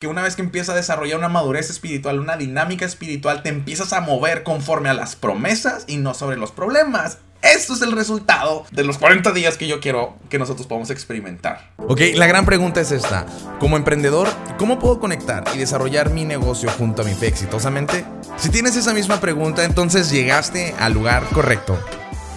que 0.00 0.06
una 0.06 0.22
vez 0.22 0.34
que 0.34 0.40
empiezas 0.40 0.70
a 0.70 0.76
desarrollar 0.76 1.18
una 1.18 1.28
madurez 1.28 1.68
espiritual, 1.68 2.20
una 2.20 2.38
dinámica 2.38 2.86
espiritual, 2.86 3.42
te 3.42 3.50
empiezas 3.50 3.92
a 3.92 4.00
mover 4.00 4.44
conforme 4.44 4.88
a 4.88 4.94
las 4.94 5.14
promesas 5.14 5.84
y 5.88 5.98
no 5.98 6.14
sobre 6.14 6.38
los 6.38 6.52
problemas. 6.52 7.18
Esto 7.42 7.74
es 7.74 7.82
el 7.82 7.92
resultado 7.92 8.64
de 8.70 8.82
los 8.82 8.96
40 8.96 9.32
días 9.32 9.58
que 9.58 9.66
yo 9.66 9.78
quiero 9.80 10.16
que 10.30 10.38
nosotros 10.38 10.66
podamos 10.66 10.88
experimentar. 10.88 11.72
Ok, 11.76 12.00
la 12.14 12.26
gran 12.26 12.46
pregunta 12.46 12.80
es 12.80 12.92
esta. 12.92 13.26
Como 13.58 13.76
emprendedor, 13.76 14.28
¿cómo 14.56 14.78
puedo 14.78 15.00
conectar 15.00 15.44
y 15.54 15.58
desarrollar 15.58 16.08
mi 16.08 16.24
negocio 16.24 16.70
junto 16.70 17.02
a 17.02 17.04
mi 17.04 17.12
fe 17.12 17.26
exitosamente? 17.26 18.06
Si 18.38 18.48
tienes 18.48 18.76
esa 18.76 18.94
misma 18.94 19.20
pregunta, 19.20 19.64
entonces 19.64 20.10
llegaste 20.10 20.74
al 20.78 20.94
lugar 20.94 21.24
correcto. 21.34 21.78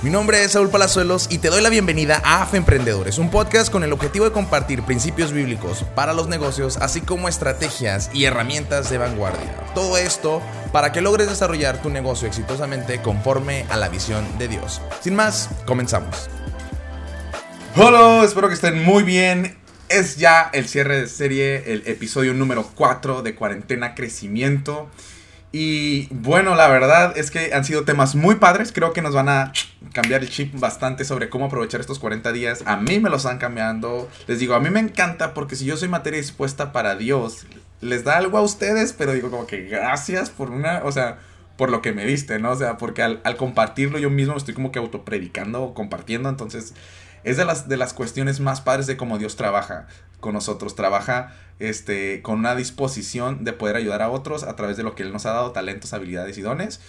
Mi 0.04 0.09
nombre 0.09 0.43
es 0.43 0.51
Saúl 0.51 0.70
Palazuelos 0.70 1.27
y 1.31 1.38
te 1.38 1.47
doy 1.47 1.61
la 1.61 1.70
bienvenida 1.70 2.21
a 2.25 2.41
AFE 2.41 2.57
Emprendedores, 2.57 3.20
un 3.20 3.31
podcast 3.31 3.71
con 3.71 3.85
el 3.85 3.93
objetivo 3.93 4.25
de 4.25 4.33
compartir 4.33 4.83
principios 4.83 5.31
bíblicos 5.31 5.85
para 5.95 6.11
los 6.11 6.27
negocios, 6.27 6.75
así 6.75 6.99
como 6.99 7.29
estrategias 7.29 8.09
y 8.13 8.25
herramientas 8.25 8.89
de 8.89 8.97
vanguardia. 8.97 9.55
Todo 9.73 9.95
esto 9.95 10.41
para 10.73 10.91
que 10.91 10.99
logres 10.99 11.30
desarrollar 11.30 11.81
tu 11.81 11.89
negocio 11.89 12.27
exitosamente 12.27 13.02
conforme 13.02 13.66
a 13.70 13.77
la 13.77 13.88
visión 13.88 14.25
de 14.38 14.49
Dios. 14.49 14.81
Sin 14.99 15.16
más, 15.16 15.49
comenzamos. 15.66 16.30
Hola, 17.77 18.25
espero 18.25 18.49
que 18.49 18.55
estén 18.55 18.83
muy 18.83 19.03
bien. 19.03 19.55
Es 19.88 20.17
ya 20.17 20.49
el 20.52 20.67
cierre 20.67 20.99
de 20.99 21.08
serie, 21.08 21.72
el 21.72 21.83
episodio 21.88 22.33
número 22.33 22.70
4 22.75 23.22
de 23.22 23.35
Cuarentena 23.35 23.95
Crecimiento. 23.95 24.89
Y 25.55 26.07
bueno, 26.09 26.55
la 26.55 26.67
verdad 26.67 27.16
es 27.16 27.30
que 27.30 27.53
han 27.53 27.63
sido 27.63 27.84
temas 27.85 28.16
muy 28.16 28.35
padres. 28.35 28.71
Creo 28.73 28.91
que 28.91 29.03
nos 29.03 29.13
van 29.13 29.30
a 29.30 29.53
cambiar 29.94 30.23
el 30.23 30.30
chip 30.30 30.59
bastante 30.59 31.05
sobre 31.05 31.30
cómo 31.30 31.45
aprovechar 31.45 31.80
estos 31.80 31.99
40 31.99 32.31
días. 32.31 32.63
A 32.66 32.75
mí 32.75 32.99
me 32.99 33.11
los 33.11 33.23
están 33.23 33.38
cambiando. 33.38 34.09
Les 34.25 34.39
digo, 34.39 34.55
a 34.55 34.59
mí 34.59 34.71
me 34.71 34.80
encanta 34.80 35.35
porque 35.35 35.55
si 35.55 35.66
yo 35.66 35.77
soy 35.77 35.89
materia 35.89 36.20
dispuesta 36.20 36.71
para 36.71 36.95
Dios, 36.95 37.45
les 37.81 38.03
da 38.03 38.17
algo 38.17 38.39
a 38.39 38.41
ustedes, 38.41 38.94
pero 38.94 39.13
digo 39.13 39.30
como 39.30 39.45
que 39.45 39.61
gracias 39.61 40.31
por 40.31 40.49
una, 40.49 40.81
o 40.85 40.91
sea, 40.91 41.20
por 41.57 41.69
lo 41.69 41.81
que 41.81 41.94
me 41.94 42.05
diste, 42.05 42.39
¿no? 42.39 42.52
O 42.52 42.55
sea, 42.55 42.78
porque 42.78 43.03
al, 43.03 43.22
compartirlo 43.38 44.00
yo 44.00 44.09
mismo 44.09 44.36
estoy 44.36 44.53
como 44.53 44.72
que 44.72 44.80
autopredicando 44.80 45.64
o 45.64 45.73
compartiendo. 45.73 46.30
Entonces, 46.30 46.73
es 47.23 47.38
de 47.38 47.45
las, 47.45 47.69
de 47.69 47.78
las 47.78 47.94
cuestiones 47.94 48.39
más 48.39 48.61
padres 48.61 48.88
de 48.88 48.97
cómo 48.97 49.17
Dios 49.17 49.36
trabaja 49.36 49.88
con 50.19 50.33
nosotros. 50.33 50.75
Trabaja 50.75 51.33
este, 51.59 52.22
con 52.22 52.39
una 52.39 52.55
disposición 52.55 53.44
de 53.44 53.53
poder 53.53 53.75
ayudar 53.75 54.02
a 54.02 54.09
otros 54.09 54.44
a 54.44 54.55
través 54.55 54.78
de 54.78 54.83
lo 54.83 54.95
que 54.95 55.03
Él 55.03 55.13
nos 55.13 55.25
ha 55.25 55.33
dado, 55.33 55.52
talentos, 55.52 55.94
habilidades 55.94 56.38
y 56.38 56.41
dones 56.41 56.80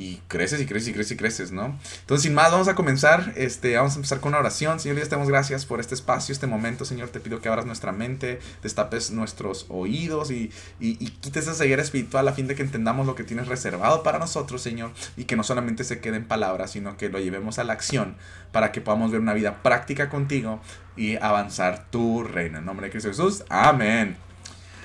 y 0.00 0.22
creces 0.28 0.62
y 0.62 0.66
creces 0.66 0.88
y 0.88 0.92
creces 0.94 1.12
y 1.12 1.16
creces, 1.16 1.52
¿no? 1.52 1.78
Entonces, 2.00 2.22
sin 2.22 2.32
más, 2.32 2.50
vamos 2.50 2.68
a 2.68 2.74
comenzar. 2.74 3.34
Este, 3.36 3.76
vamos 3.76 3.92
a 3.92 3.96
empezar 3.96 4.20
con 4.20 4.30
una 4.30 4.38
oración. 4.38 4.80
Señor, 4.80 4.96
Dios, 4.96 5.10
te 5.10 5.14
damos 5.14 5.28
gracias 5.28 5.66
por 5.66 5.78
este 5.78 5.94
espacio, 5.94 6.32
este 6.32 6.46
momento. 6.46 6.86
Señor, 6.86 7.10
te 7.10 7.20
pido 7.20 7.42
que 7.42 7.50
abras 7.50 7.66
nuestra 7.66 7.92
mente, 7.92 8.40
destapes 8.62 9.10
nuestros 9.10 9.66
oídos 9.68 10.30
y, 10.30 10.50
y, 10.80 10.96
y 11.04 11.10
quites 11.20 11.42
esa 11.44 11.54
ceguera 11.54 11.82
espiritual 11.82 12.26
a 12.26 12.32
fin 12.32 12.46
de 12.46 12.54
que 12.54 12.62
entendamos 12.62 13.06
lo 13.06 13.14
que 13.14 13.24
tienes 13.24 13.46
reservado 13.46 14.02
para 14.02 14.18
nosotros, 14.18 14.62
Señor, 14.62 14.92
y 15.18 15.24
que 15.24 15.36
no 15.36 15.44
solamente 15.44 15.84
se 15.84 16.00
quede 16.00 16.16
en 16.16 16.24
palabras, 16.24 16.70
sino 16.70 16.96
que 16.96 17.10
lo 17.10 17.20
llevemos 17.20 17.58
a 17.58 17.64
la 17.64 17.74
acción 17.74 18.16
para 18.52 18.72
que 18.72 18.80
podamos 18.80 19.10
ver 19.10 19.20
una 19.20 19.34
vida 19.34 19.62
práctica 19.62 20.08
contigo 20.08 20.60
y 20.96 21.16
avanzar 21.16 21.90
tu 21.90 22.24
reino. 22.24 22.58
En 22.58 22.64
nombre 22.64 22.86
de 22.86 22.92
Cristo 22.92 23.10
Jesús. 23.10 23.44
Amén. 23.50 24.29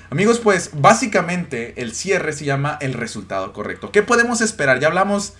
Amigos, 0.09 0.39
pues 0.39 0.71
básicamente 0.73 1.81
el 1.81 1.93
cierre 1.93 2.33
se 2.33 2.45
llama 2.45 2.77
el 2.81 2.93
resultado 2.93 3.53
correcto. 3.53 3.91
¿Qué 3.91 4.03
podemos 4.03 4.41
esperar? 4.41 4.79
Ya 4.79 4.87
hablamos 4.87 5.33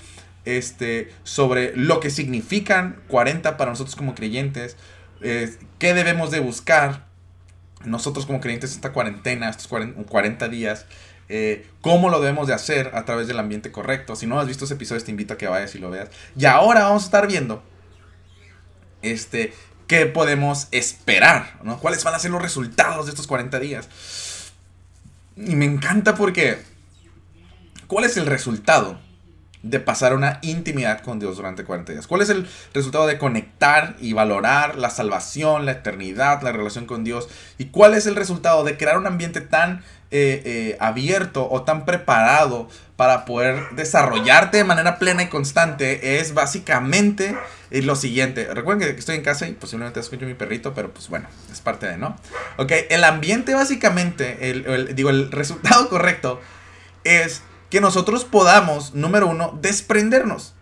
este, 0.45 1.13
sobre 1.23 1.75
lo 1.75 1.99
que 1.99 2.09
significan 2.09 3.01
40 3.07 3.57
para 3.57 3.71
nosotros 3.71 3.95
como 3.95 4.15
creyentes. 4.15 4.77
Eh, 5.21 5.55
¿Qué 5.79 5.93
debemos 5.93 6.31
de 6.31 6.39
buscar 6.39 7.05
nosotros 7.83 8.25
como 8.25 8.41
creyentes 8.41 8.71
esta 8.71 8.91
cuarentena, 8.91 9.49
estos 9.49 9.67
40 9.67 10.47
días? 10.49 10.85
Eh, 11.27 11.67
cómo 11.81 12.09
lo 12.09 12.19
debemos 12.19 12.47
de 12.47 12.53
hacer 12.53 12.91
a 12.93 13.05
través 13.05 13.27
del 13.27 13.39
ambiente 13.39 13.71
correcto. 13.71 14.15
Si 14.15 14.27
no 14.27 14.39
has 14.39 14.47
visto 14.47 14.65
ese 14.65 14.75
episodio, 14.75 15.03
te 15.03 15.11
invito 15.11 15.35
a 15.35 15.37
que 15.37 15.47
vayas 15.47 15.75
y 15.75 15.79
lo 15.79 15.89
veas. 15.89 16.09
Y 16.37 16.45
ahora 16.45 16.83
vamos 16.83 17.03
a 17.03 17.05
estar 17.05 17.27
viendo 17.27 17.63
este, 19.01 19.53
qué 19.87 20.05
podemos 20.05 20.67
esperar. 20.71 21.59
¿Cuáles 21.81 22.03
van 22.03 22.15
a 22.15 22.19
ser 22.19 22.31
los 22.31 22.41
resultados 22.41 23.05
de 23.05 23.11
estos 23.11 23.27
40 23.27 23.59
días? 23.59 23.89
Y 25.37 25.55
me 25.55 25.65
encanta 25.65 26.15
porque, 26.15 26.61
¿cuál 27.87 28.05
es 28.05 28.15
el 28.17 28.25
resultado 28.25 28.99
de 29.63 29.79
pasar 29.79 30.13
una 30.13 30.39
intimidad 30.43 31.01
con 31.01 31.19
Dios 31.19 31.37
durante 31.37 31.65
40 31.65 31.91
días? 31.91 32.07
¿Cuál 32.07 32.21
es 32.21 32.29
el 32.29 32.47
resultado 32.73 33.07
de 33.07 33.17
conectar 33.17 33.97
y 33.99 34.13
valorar 34.13 34.77
la 34.77 34.89
salvación, 34.89 35.65
la 35.65 35.73
eternidad, 35.73 36.41
la 36.41 36.51
relación 36.51 36.85
con 36.85 37.03
Dios? 37.03 37.27
¿Y 37.57 37.65
cuál 37.65 37.95
es 37.95 38.05
el 38.05 38.15
resultado 38.15 38.63
de 38.63 38.77
crear 38.77 38.97
un 38.97 39.07
ambiente 39.07 39.41
tan 39.41 39.83
eh, 40.17 40.41
eh, 40.45 40.77
abierto 40.79 41.45
o 41.51 41.63
tan 41.63 41.83
preparado 41.83 42.69
para 42.95 43.25
poder 43.25 43.71
desarrollarte 43.71 44.55
de 44.55 44.63
manera 44.63 44.97
plena 44.97 45.23
y 45.23 45.27
constante? 45.27 46.21
Es 46.21 46.33
básicamente 46.33 47.35
eh, 47.69 47.81
lo 47.81 47.97
siguiente. 47.97 48.47
Recuerden 48.53 48.93
que 48.93 48.97
estoy 48.97 49.17
en 49.17 49.23
casa 49.23 49.45
y 49.45 49.51
posiblemente 49.51 49.99
escucho 49.99 50.25
mi 50.25 50.33
perrito, 50.33 50.73
pero 50.73 50.93
pues 50.93 51.09
bueno, 51.09 51.27
es 51.51 51.59
parte 51.59 51.87
de, 51.87 51.97
¿no? 51.97 52.15
Ok, 52.55 52.71
el 52.89 53.03
ambiente 53.03 53.53
básicamente, 53.55 54.51
el, 54.51 54.95
digo, 54.95 55.09
el 55.09 55.33
resultado 55.33 55.89
correcto 55.89 56.39
es 57.03 57.41
que 57.69 57.81
nosotros 57.81 58.23
podamos, 58.23 58.93
número 58.93 59.27
uno, 59.27 59.59
desprendernos. 59.61 60.55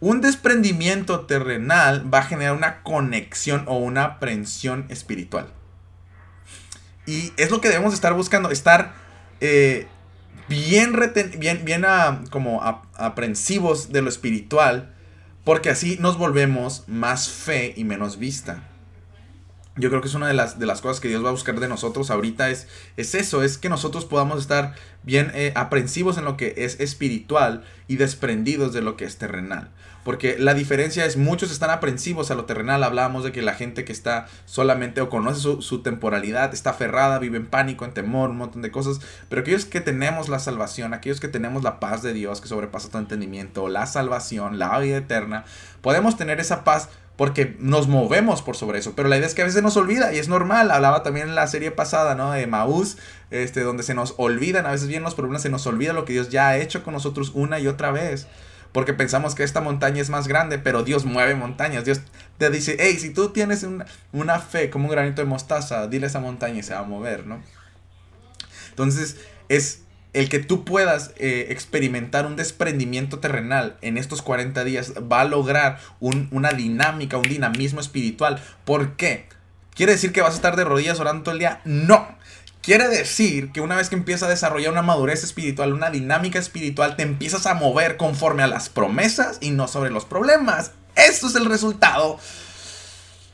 Un 0.00 0.20
desprendimiento 0.20 1.20
terrenal 1.24 2.12
va 2.12 2.18
a 2.18 2.24
generar 2.24 2.54
una 2.54 2.82
conexión 2.82 3.64
o 3.66 3.78
una 3.78 4.04
aprensión 4.04 4.84
espiritual. 4.90 5.54
Y 7.08 7.32
es 7.38 7.50
lo 7.50 7.62
que 7.62 7.68
debemos 7.68 7.94
estar 7.94 8.12
buscando, 8.12 8.50
estar 8.50 8.92
eh, 9.40 9.86
bien, 10.46 10.92
bien, 11.38 11.64
bien 11.64 11.86
ah, 11.86 12.20
como 12.28 12.62
aprensivos 12.62 13.90
de 13.90 14.02
lo 14.02 14.10
espiritual, 14.10 14.94
porque 15.42 15.70
así 15.70 15.96
nos 16.00 16.18
volvemos 16.18 16.84
más 16.86 17.30
fe 17.30 17.72
y 17.74 17.84
menos 17.84 18.18
vista. 18.18 18.62
Yo 19.78 19.88
creo 19.90 20.00
que 20.00 20.08
es 20.08 20.14
una 20.14 20.26
de 20.26 20.34
las, 20.34 20.58
de 20.58 20.66
las 20.66 20.80
cosas 20.80 21.00
que 21.00 21.08
Dios 21.08 21.24
va 21.24 21.28
a 21.28 21.32
buscar 21.32 21.58
de 21.60 21.68
nosotros 21.68 22.10
ahorita 22.10 22.50
es, 22.50 22.66
es 22.96 23.14
eso, 23.14 23.42
es 23.42 23.58
que 23.58 23.68
nosotros 23.68 24.04
podamos 24.04 24.40
estar 24.40 24.74
bien 25.02 25.30
eh, 25.34 25.52
aprensivos 25.54 26.18
en 26.18 26.24
lo 26.24 26.36
que 26.36 26.54
es 26.58 26.80
espiritual 26.80 27.64
y 27.86 27.96
desprendidos 27.96 28.72
de 28.72 28.82
lo 28.82 28.96
que 28.96 29.04
es 29.04 29.18
terrenal. 29.18 29.70
Porque 30.04 30.38
la 30.38 30.54
diferencia 30.54 31.04
es, 31.04 31.18
muchos 31.18 31.50
están 31.50 31.68
aprensivos 31.68 32.30
a 32.30 32.34
lo 32.34 32.46
terrenal. 32.46 32.82
Hablábamos 32.82 33.24
de 33.24 33.32
que 33.32 33.42
la 33.42 33.52
gente 33.52 33.84
que 33.84 33.92
está 33.92 34.26
solamente 34.46 35.02
o 35.02 35.10
conoce 35.10 35.40
su, 35.40 35.60
su, 35.60 35.82
temporalidad, 35.82 36.54
está 36.54 36.70
aferrada, 36.70 37.18
vive 37.18 37.36
en 37.36 37.46
pánico, 37.46 37.84
en 37.84 37.92
temor, 37.92 38.30
un 38.30 38.38
montón 38.38 38.62
de 38.62 38.70
cosas. 38.70 39.00
Pero 39.28 39.42
aquellos 39.42 39.66
que 39.66 39.82
tenemos 39.82 40.30
la 40.30 40.38
salvación, 40.38 40.94
aquellos 40.94 41.20
que 41.20 41.28
tenemos 41.28 41.62
la 41.62 41.78
paz 41.78 42.02
de 42.02 42.14
Dios 42.14 42.40
que 42.40 42.48
sobrepasa 42.48 42.88
todo 42.88 43.02
entendimiento, 43.02 43.68
la 43.68 43.84
salvación, 43.84 44.58
la 44.58 44.78
vida 44.78 44.96
eterna, 44.96 45.44
podemos 45.82 46.16
tener 46.16 46.40
esa 46.40 46.64
paz 46.64 46.88
porque 47.18 47.56
nos 47.58 47.88
movemos 47.88 48.42
por 48.42 48.56
sobre 48.56 48.78
eso. 48.78 48.92
Pero 48.94 49.08
la 49.08 49.16
idea 49.16 49.26
es 49.26 49.34
que 49.34 49.42
a 49.42 49.44
veces 49.44 49.60
nos 49.60 49.76
olvida 49.76 50.14
y 50.14 50.18
es 50.18 50.28
normal. 50.28 50.70
Hablaba 50.70 51.02
también 51.02 51.26
en 51.26 51.34
la 51.34 51.48
serie 51.48 51.72
pasada, 51.72 52.14
¿no? 52.14 52.30
De 52.30 52.46
Maús, 52.46 52.96
este, 53.32 53.62
donde 53.62 53.82
se 53.82 53.92
nos 53.92 54.14
olvidan, 54.18 54.66
a 54.66 54.70
veces 54.70 54.86
bien 54.86 55.02
los 55.02 55.16
problemas, 55.16 55.42
se 55.42 55.50
nos 55.50 55.66
olvida 55.66 55.92
lo 55.92 56.04
que 56.04 56.12
Dios 56.12 56.28
ya 56.28 56.46
ha 56.46 56.58
hecho 56.58 56.84
con 56.84 56.94
nosotros 56.94 57.32
una 57.34 57.58
y 57.58 57.66
otra 57.66 57.90
vez. 57.90 58.28
Porque 58.70 58.94
pensamos 58.94 59.34
que 59.34 59.42
esta 59.42 59.60
montaña 59.60 60.00
es 60.00 60.10
más 60.10 60.28
grande, 60.28 60.60
pero 60.60 60.84
Dios 60.84 61.06
mueve 61.06 61.34
montañas. 61.34 61.84
Dios 61.84 62.02
te 62.38 62.50
dice, 62.50 62.76
hey, 62.78 62.96
si 63.00 63.10
tú 63.10 63.30
tienes 63.30 63.64
una, 63.64 63.86
una 64.12 64.38
fe 64.38 64.70
como 64.70 64.84
un 64.84 64.92
granito 64.92 65.20
de 65.20 65.26
mostaza, 65.26 65.88
dile 65.88 66.06
a 66.06 66.10
esa 66.10 66.20
montaña 66.20 66.60
y 66.60 66.62
se 66.62 66.74
va 66.74 66.80
a 66.80 66.84
mover, 66.84 67.26
¿no? 67.26 67.42
Entonces, 68.70 69.16
es 69.48 69.80
el 70.12 70.28
que 70.28 70.38
tú 70.38 70.64
puedas 70.64 71.12
eh, 71.16 71.46
experimentar 71.50 72.26
un 72.26 72.36
desprendimiento 72.36 73.18
terrenal 73.18 73.76
en 73.82 73.98
estos 73.98 74.22
40 74.22 74.64
días 74.64 74.94
va 75.10 75.20
a 75.20 75.24
lograr 75.24 75.78
un, 76.00 76.28
una 76.30 76.50
dinámica, 76.50 77.18
un 77.18 77.28
dinamismo 77.28 77.80
espiritual. 77.80 78.42
¿Por 78.64 78.96
qué? 78.96 79.28
¿Quiere 79.74 79.92
decir 79.92 80.12
que 80.12 80.22
vas 80.22 80.32
a 80.32 80.36
estar 80.36 80.56
de 80.56 80.64
rodillas 80.64 80.98
orando 80.98 81.24
todo 81.24 81.32
el 81.34 81.38
día? 81.38 81.60
No. 81.64 82.08
Quiere 82.62 82.88
decir 82.88 83.52
que 83.52 83.60
una 83.60 83.76
vez 83.76 83.88
que 83.88 83.94
empiezas 83.94 84.24
a 84.24 84.30
desarrollar 84.30 84.72
una 84.72 84.82
madurez 84.82 85.24
espiritual, 85.24 85.72
una 85.72 85.90
dinámica 85.90 86.38
espiritual, 86.38 86.96
te 86.96 87.02
empiezas 87.02 87.46
a 87.46 87.54
mover 87.54 87.96
conforme 87.96 88.42
a 88.42 88.46
las 88.46 88.68
promesas 88.68 89.38
y 89.40 89.50
no 89.50 89.68
sobre 89.68 89.90
los 89.90 90.04
problemas. 90.04 90.72
Esto 90.96 91.28
es 91.28 91.34
el 91.36 91.46
resultado 91.46 92.18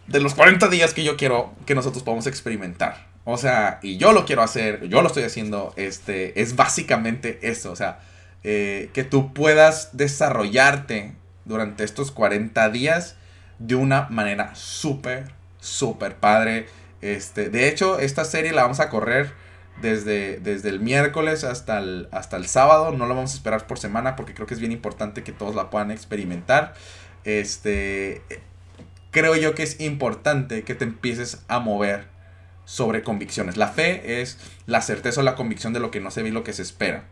de 0.06 0.20
los 0.20 0.34
40 0.34 0.68
días 0.68 0.92
que 0.92 1.02
yo 1.02 1.16
quiero 1.16 1.54
que 1.66 1.74
nosotros 1.74 2.02
podamos 2.02 2.26
experimentar. 2.26 3.13
O 3.24 3.38
sea, 3.38 3.78
y 3.82 3.96
yo 3.96 4.12
lo 4.12 4.26
quiero 4.26 4.42
hacer, 4.42 4.86
yo 4.88 5.00
lo 5.00 5.08
estoy 5.08 5.22
haciendo, 5.22 5.72
este, 5.76 6.40
es 6.42 6.56
básicamente 6.56 7.38
eso, 7.42 7.72
o 7.72 7.76
sea, 7.76 8.00
eh, 8.42 8.90
que 8.92 9.02
tú 9.02 9.32
puedas 9.32 9.96
desarrollarte 9.96 11.14
durante 11.46 11.84
estos 11.84 12.10
40 12.10 12.68
días 12.68 13.16
de 13.58 13.74
una 13.76 14.08
manera 14.10 14.54
súper, 14.54 15.32
súper 15.58 16.16
padre. 16.16 16.66
Este, 17.00 17.48
de 17.48 17.68
hecho, 17.68 17.98
esta 17.98 18.24
serie 18.24 18.52
la 18.52 18.62
vamos 18.62 18.80
a 18.80 18.90
correr 18.90 19.32
desde, 19.80 20.38
desde 20.40 20.68
el 20.68 20.80
miércoles 20.80 21.44
hasta 21.44 21.78
el, 21.78 22.08
hasta 22.12 22.36
el 22.36 22.46
sábado. 22.46 22.92
No 22.92 23.06
lo 23.06 23.14
vamos 23.14 23.32
a 23.32 23.36
esperar 23.36 23.66
por 23.66 23.78
semana 23.78 24.16
porque 24.16 24.34
creo 24.34 24.46
que 24.46 24.54
es 24.54 24.60
bien 24.60 24.72
importante 24.72 25.22
que 25.22 25.32
todos 25.32 25.54
la 25.54 25.70
puedan 25.70 25.90
experimentar. 25.90 26.74
Este, 27.24 28.22
creo 29.10 29.34
yo 29.36 29.54
que 29.54 29.62
es 29.62 29.80
importante 29.80 30.62
que 30.64 30.74
te 30.74 30.84
empieces 30.84 31.42
a 31.48 31.60
mover 31.60 32.13
sobre 32.64 33.02
convicciones. 33.02 33.56
La 33.56 33.68
fe 33.68 34.20
es 34.20 34.38
la 34.66 34.82
certeza 34.82 35.20
o 35.20 35.24
la 35.24 35.36
convicción 35.36 35.72
de 35.72 35.80
lo 35.80 35.90
que 35.90 36.00
no 36.00 36.10
se 36.10 36.22
ve 36.22 36.28
y 36.28 36.32
lo 36.32 36.44
que 36.44 36.52
se 36.52 36.62
espera. 36.62 37.04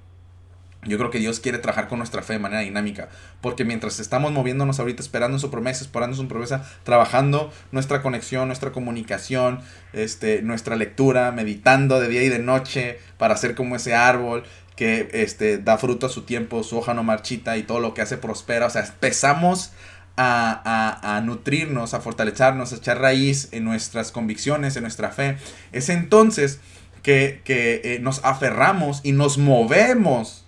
Yo 0.84 0.98
creo 0.98 1.10
que 1.10 1.20
Dios 1.20 1.38
quiere 1.38 1.58
trabajar 1.58 1.86
con 1.86 1.98
nuestra 1.98 2.22
fe 2.22 2.32
de 2.32 2.38
manera 2.40 2.62
dinámica, 2.62 3.08
porque 3.40 3.64
mientras 3.64 4.00
estamos 4.00 4.32
moviéndonos 4.32 4.80
ahorita 4.80 5.00
esperando 5.00 5.38
su 5.38 5.48
promesa, 5.48 5.84
esperando 5.84 6.16
su 6.16 6.26
promesa, 6.26 6.68
trabajando 6.82 7.52
nuestra 7.70 8.02
conexión, 8.02 8.48
nuestra 8.48 8.72
comunicación, 8.72 9.60
este, 9.92 10.42
nuestra 10.42 10.74
lectura, 10.74 11.30
meditando 11.30 12.00
de 12.00 12.08
día 12.08 12.24
y 12.24 12.28
de 12.28 12.40
noche 12.40 12.98
para 13.16 13.36
ser 13.36 13.54
como 13.54 13.76
ese 13.76 13.94
árbol 13.94 14.42
que 14.74 15.08
este, 15.12 15.58
da 15.58 15.78
fruto 15.78 16.06
a 16.06 16.08
su 16.08 16.22
tiempo, 16.22 16.64
su 16.64 16.78
hoja 16.78 16.94
no 16.94 17.04
marchita 17.04 17.56
y 17.56 17.62
todo 17.62 17.78
lo 17.78 17.94
que 17.94 18.02
hace 18.02 18.16
prospera. 18.16 18.66
O 18.66 18.70
sea, 18.70 18.84
empezamos 18.84 19.70
a, 20.16 21.22
nutrirnos, 21.24 21.94
a 21.94 22.00
fortalecernos, 22.00 22.72
a 22.72 22.76
echar 22.76 23.00
raíz 23.00 23.48
en 23.52 23.64
nuestras 23.64 24.12
convicciones, 24.12 24.76
en 24.76 24.82
nuestra 24.82 25.10
fe. 25.10 25.38
Es 25.72 25.88
entonces 25.88 26.60
que, 27.02 27.42
eh, 27.46 27.98
nos 28.00 28.24
aferramos 28.24 29.00
y 29.02 29.12
nos 29.12 29.38
movemos 29.38 30.42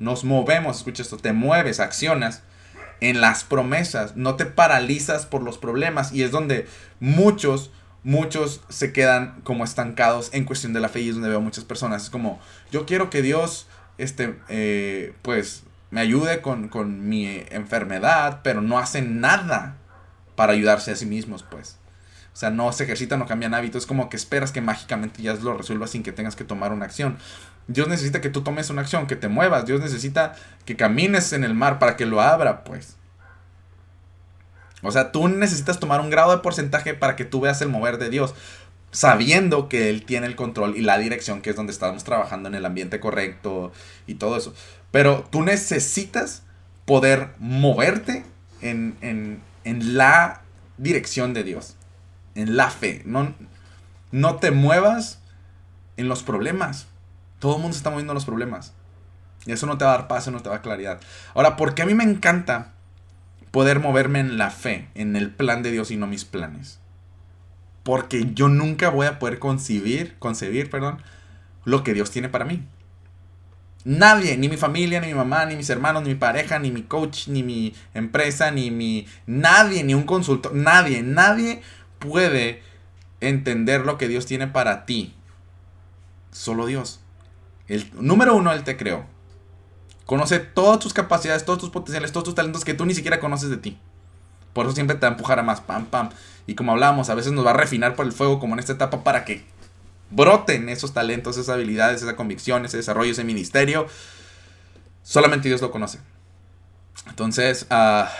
nos 0.00 0.24
movemos, 0.24 0.78
escucha 0.78 1.02
esto, 1.02 1.18
te 1.18 1.32
mueves, 1.32 1.78
accionas 1.78 2.42
en 3.00 3.20
las 3.20 3.44
promesas, 3.44 4.16
no 4.16 4.34
te 4.34 4.46
paralizas 4.46 5.26
por 5.26 5.42
los 5.42 5.58
problemas 5.58 6.12
y 6.12 6.22
es 6.22 6.30
donde 6.30 6.66
muchos, 6.98 7.70
muchos 8.02 8.62
se 8.68 8.92
quedan 8.92 9.40
como 9.42 9.62
estancados 9.62 10.30
en 10.32 10.44
cuestión 10.44 10.72
de 10.72 10.80
la 10.80 10.88
fe 10.88 11.00
y 11.00 11.10
es 11.10 11.14
donde 11.14 11.28
veo 11.28 11.40
muchas 11.40 11.64
personas. 11.64 12.04
Es 12.04 12.10
como, 12.10 12.40
yo 12.72 12.86
quiero 12.86 13.10
que 13.10 13.22
Dios, 13.22 13.68
este, 13.98 14.36
eh, 14.48 15.12
pues, 15.22 15.64
me 15.90 16.00
ayude 16.00 16.40
con, 16.40 16.68
con 16.68 17.08
mi 17.08 17.44
enfermedad, 17.50 18.40
pero 18.42 18.60
no 18.60 18.78
hacen 18.78 19.20
nada 19.20 19.76
para 20.36 20.52
ayudarse 20.52 20.92
a 20.92 20.96
sí 20.96 21.06
mismos, 21.06 21.42
pues. 21.42 21.78
O 22.32 22.36
sea, 22.36 22.50
no 22.50 22.72
se 22.72 22.84
ejercitan, 22.84 23.18
no 23.18 23.26
cambian 23.26 23.54
hábitos. 23.54 23.82
Es 23.82 23.86
como 23.86 24.08
que 24.08 24.16
esperas 24.16 24.52
que 24.52 24.60
mágicamente 24.60 25.20
ya 25.20 25.34
lo 25.34 25.56
resuelvas 25.56 25.90
sin 25.90 26.02
que 26.02 26.12
tengas 26.12 26.36
que 26.36 26.44
tomar 26.44 26.72
una 26.72 26.84
acción. 26.84 27.18
Dios 27.66 27.88
necesita 27.88 28.20
que 28.20 28.30
tú 28.30 28.42
tomes 28.42 28.70
una 28.70 28.82
acción, 28.82 29.06
que 29.06 29.16
te 29.16 29.28
muevas. 29.28 29.66
Dios 29.66 29.80
necesita 29.80 30.34
que 30.64 30.76
camines 30.76 31.32
en 31.32 31.44
el 31.44 31.54
mar 31.54 31.78
para 31.78 31.96
que 31.96 32.06
lo 32.06 32.20
abra, 32.20 32.64
pues. 32.64 32.96
O 34.82 34.90
sea, 34.90 35.12
tú 35.12 35.28
necesitas 35.28 35.80
tomar 35.80 36.00
un 36.00 36.10
grado 36.10 36.30
de 36.30 36.38
porcentaje 36.38 36.94
para 36.94 37.16
que 37.16 37.24
tú 37.24 37.40
veas 37.40 37.60
el 37.60 37.68
mover 37.68 37.98
de 37.98 38.08
Dios, 38.08 38.34
sabiendo 38.92 39.68
que 39.68 39.90
Él 39.90 40.04
tiene 40.04 40.26
el 40.26 40.36
control 40.36 40.76
y 40.76 40.80
la 40.80 40.98
dirección, 40.98 41.42
que 41.42 41.50
es 41.50 41.56
donde 41.56 41.72
estamos 41.72 42.04
trabajando 42.04 42.48
en 42.48 42.54
el 42.54 42.64
ambiente 42.64 43.00
correcto 43.00 43.72
y 44.06 44.14
todo 44.14 44.36
eso. 44.36 44.54
Pero 44.90 45.26
tú 45.30 45.42
necesitas 45.42 46.42
poder 46.84 47.30
moverte 47.38 48.24
en, 48.60 48.96
en, 49.00 49.40
en 49.64 49.96
la 49.96 50.42
dirección 50.78 51.34
de 51.34 51.44
Dios, 51.44 51.76
en 52.34 52.56
la 52.56 52.70
fe. 52.70 53.02
No, 53.04 53.34
no 54.10 54.36
te 54.36 54.50
muevas 54.50 55.20
en 55.96 56.08
los 56.08 56.22
problemas. 56.22 56.86
Todo 57.38 57.56
el 57.56 57.62
mundo 57.62 57.74
se 57.74 57.78
está 57.78 57.90
moviendo 57.90 58.14
los 58.14 58.24
problemas. 58.24 58.72
Y 59.46 59.52
eso 59.52 59.66
no 59.66 59.78
te 59.78 59.84
va 59.84 59.94
a 59.94 59.98
dar 59.98 60.08
paz, 60.08 60.28
no 60.28 60.40
te 60.40 60.48
va 60.48 60.56
a 60.56 60.58
dar 60.58 60.62
claridad. 60.62 61.00
Ahora, 61.34 61.56
¿por 61.56 61.74
qué 61.74 61.82
a 61.82 61.86
mí 61.86 61.94
me 61.94 62.04
encanta 62.04 62.72
poder 63.50 63.80
moverme 63.80 64.20
en 64.20 64.38
la 64.38 64.50
fe, 64.50 64.88
en 64.94 65.16
el 65.16 65.30
plan 65.30 65.62
de 65.62 65.70
Dios 65.70 65.90
y 65.90 65.96
no 65.96 66.06
mis 66.06 66.24
planes? 66.24 66.80
Porque 67.82 68.32
yo 68.34 68.48
nunca 68.48 68.90
voy 68.90 69.06
a 69.06 69.18
poder 69.18 69.38
concebir, 69.38 70.16
concebir, 70.18 70.68
perdón, 70.68 71.02
lo 71.64 71.82
que 71.82 71.94
Dios 71.94 72.10
tiene 72.10 72.28
para 72.28 72.44
mí. 72.44 72.62
Nadie, 73.84 74.36
ni 74.36 74.48
mi 74.48 74.56
familia, 74.56 75.00
ni 75.00 75.08
mi 75.08 75.14
mamá, 75.14 75.46
ni 75.46 75.56
mis 75.56 75.70
hermanos, 75.70 76.02
ni 76.02 76.10
mi 76.10 76.14
pareja, 76.14 76.58
ni 76.58 76.70
mi 76.70 76.82
coach, 76.82 77.28
ni 77.28 77.42
mi 77.42 77.74
empresa, 77.94 78.50
ni 78.50 78.70
mi... 78.70 79.06
Nadie, 79.26 79.84
ni 79.84 79.94
un 79.94 80.02
consultor, 80.02 80.54
nadie, 80.54 81.02
nadie 81.02 81.62
puede 81.98 82.62
entender 83.20 83.82
lo 83.82 83.96
que 83.96 84.08
Dios 84.08 84.26
tiene 84.26 84.46
para 84.46 84.84
ti. 84.84 85.14
Solo 86.30 86.66
Dios. 86.66 87.00
El 87.68 87.90
número 87.94 88.36
uno, 88.36 88.52
Él 88.52 88.64
te 88.64 88.76
creó. 88.76 89.06
Conoce 90.04 90.40
todas 90.40 90.80
tus 90.80 90.92
capacidades, 90.92 91.44
todos 91.44 91.60
tus 91.60 91.70
potenciales, 91.70 92.12
todos 92.12 92.24
tus 92.24 92.34
talentos 92.34 92.64
que 92.64 92.74
tú 92.74 92.84
ni 92.84 92.94
siquiera 92.94 93.20
conoces 93.20 93.48
de 93.48 93.56
ti. 93.56 93.78
Por 94.52 94.66
eso 94.66 94.74
siempre 94.74 94.96
te 94.96 95.02
va 95.02 95.08
a 95.08 95.12
empujar 95.12 95.38
a 95.38 95.42
más, 95.42 95.60
pam, 95.60 95.86
pam. 95.86 96.10
Y 96.46 96.54
como 96.54 96.72
hablábamos, 96.72 97.08
a 97.10 97.14
veces 97.14 97.32
nos 97.32 97.46
va 97.46 97.50
a 97.50 97.54
refinar 97.54 97.94
por 97.94 98.06
el 98.06 98.12
fuego 98.12 98.40
como 98.40 98.54
en 98.54 98.58
esta 98.58 98.72
etapa 98.72 99.04
para 99.04 99.24
que 99.24 99.44
broten 100.10 100.68
esos 100.68 100.92
talentos, 100.92 101.36
esas 101.36 101.54
habilidades, 101.54 102.02
esa 102.02 102.16
convicción, 102.16 102.64
ese 102.64 102.76
desarrollo, 102.76 103.12
ese 103.12 103.24
ministerio. 103.24 103.86
Solamente 105.02 105.48
Dios 105.48 105.60
lo 105.60 105.70
conoce. 105.70 105.98
Entonces, 107.08 107.66
ah, 107.70 108.10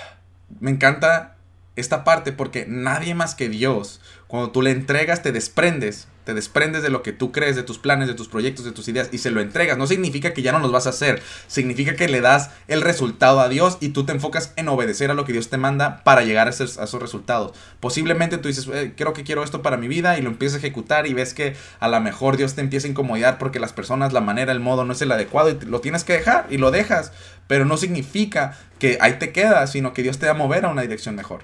me 0.61 0.71
encanta 0.71 1.37
esta 1.77 2.05
parte 2.05 2.33
porque 2.33 2.67
nadie 2.69 3.15
más 3.15 3.35
que 3.35 3.49
Dios, 3.49 4.01
cuando 4.27 4.51
tú 4.51 4.63
le 4.63 4.71
entregas, 4.71 5.23
te 5.23 5.33
desprendes 5.33 6.09
te 6.25 6.35
desprendes 6.35 6.83
de 6.83 6.91
lo 6.91 7.03
que 7.03 7.13
tú 7.13 7.33
crees, 7.33 7.57
de 7.57 7.63
tus 7.63 7.79
planes, 7.79 8.09
de 8.09 8.15
tus 8.15 8.29
proyectos, 8.29 8.65
de 8.65 8.73
tus 8.73 8.89
ideas 8.89 9.09
y 9.13 9.19
se 9.19 9.31
lo 9.31 9.41
entregas. 9.41 9.79
No 9.79 9.87
significa 9.87 10.33
que 10.33 10.43
ya 10.43 10.53
no 10.53 10.59
los 10.59 10.73
vas 10.73 10.87
a 10.87 10.91
hacer, 10.91 11.23
significa 11.47 11.97
que 11.97 12.09
le 12.09 12.21
das 12.21 12.51
el 12.69 12.83
resultado 12.83 13.41
a 13.41 13.49
Dios 13.49 13.79
y 13.81 13.91
tú 13.91 14.05
te 14.05 14.13
enfocas 14.13 14.53
en 14.57 14.69
obedecer 14.69 15.11
a 15.11 15.15
lo 15.15 15.25
que 15.25 15.33
Dios 15.33 15.49
te 15.49 15.57
manda 15.57 16.03
para 16.05 16.23
llegar 16.23 16.47
a 16.47 16.51
esos, 16.51 16.77
resultados. 17.01 17.57
Posiblemente 17.81 18.39
tú 18.39 18.49
dices, 18.49 18.69
eh, 18.73 18.93
creo 18.97 19.13
que 19.13 19.25
quiero 19.25 19.43
esto 19.43 19.63
para 19.63 19.77
mi 19.77 19.89
vida 19.89 20.19
y 20.19 20.23
lo 20.23 20.31
empiezas 20.31 20.57
a 20.57 20.59
ejecutar 20.59 21.07
y 21.07 21.15
ves 21.15 21.35
que 21.35 21.57
a 21.79 21.89
lo 21.89 22.01
mejor 22.01 22.37
Dios 22.37 22.55
te 22.55 22.61
empieza 22.61 22.87
a 22.87 22.91
incomodar 22.91 23.39
porque 23.39 23.61
las 23.61 23.73
personas, 23.73 24.13
la 24.13 24.21
manera, 24.21 24.53
el 24.53 24.61
modo 24.61 24.85
no 24.85 24.93
es 24.93 25.03
el 25.03 25.13
adecuado 25.13 25.51
y 25.51 25.59
lo 25.67 25.81
tienes 25.81 26.05
que 26.05 26.13
dejar 26.13 26.47
y 26.51 26.59
lo 26.59 26.71
dejas. 26.71 27.13
Pero 27.47 27.65
no 27.65 27.77
significa 27.77 28.57
que 28.79 28.99
ahí 29.01 29.15
te 29.15 29.33
quedas, 29.33 29.73
sino 29.73 29.93
que 29.93 30.03
Dios 30.03 30.19
te 30.19 30.27
va 30.27 30.33
a 30.33 30.37
mover 30.37 30.65
a 30.65 30.69
una 30.69 30.83
dirección 30.83 31.17
mejor. 31.17 31.43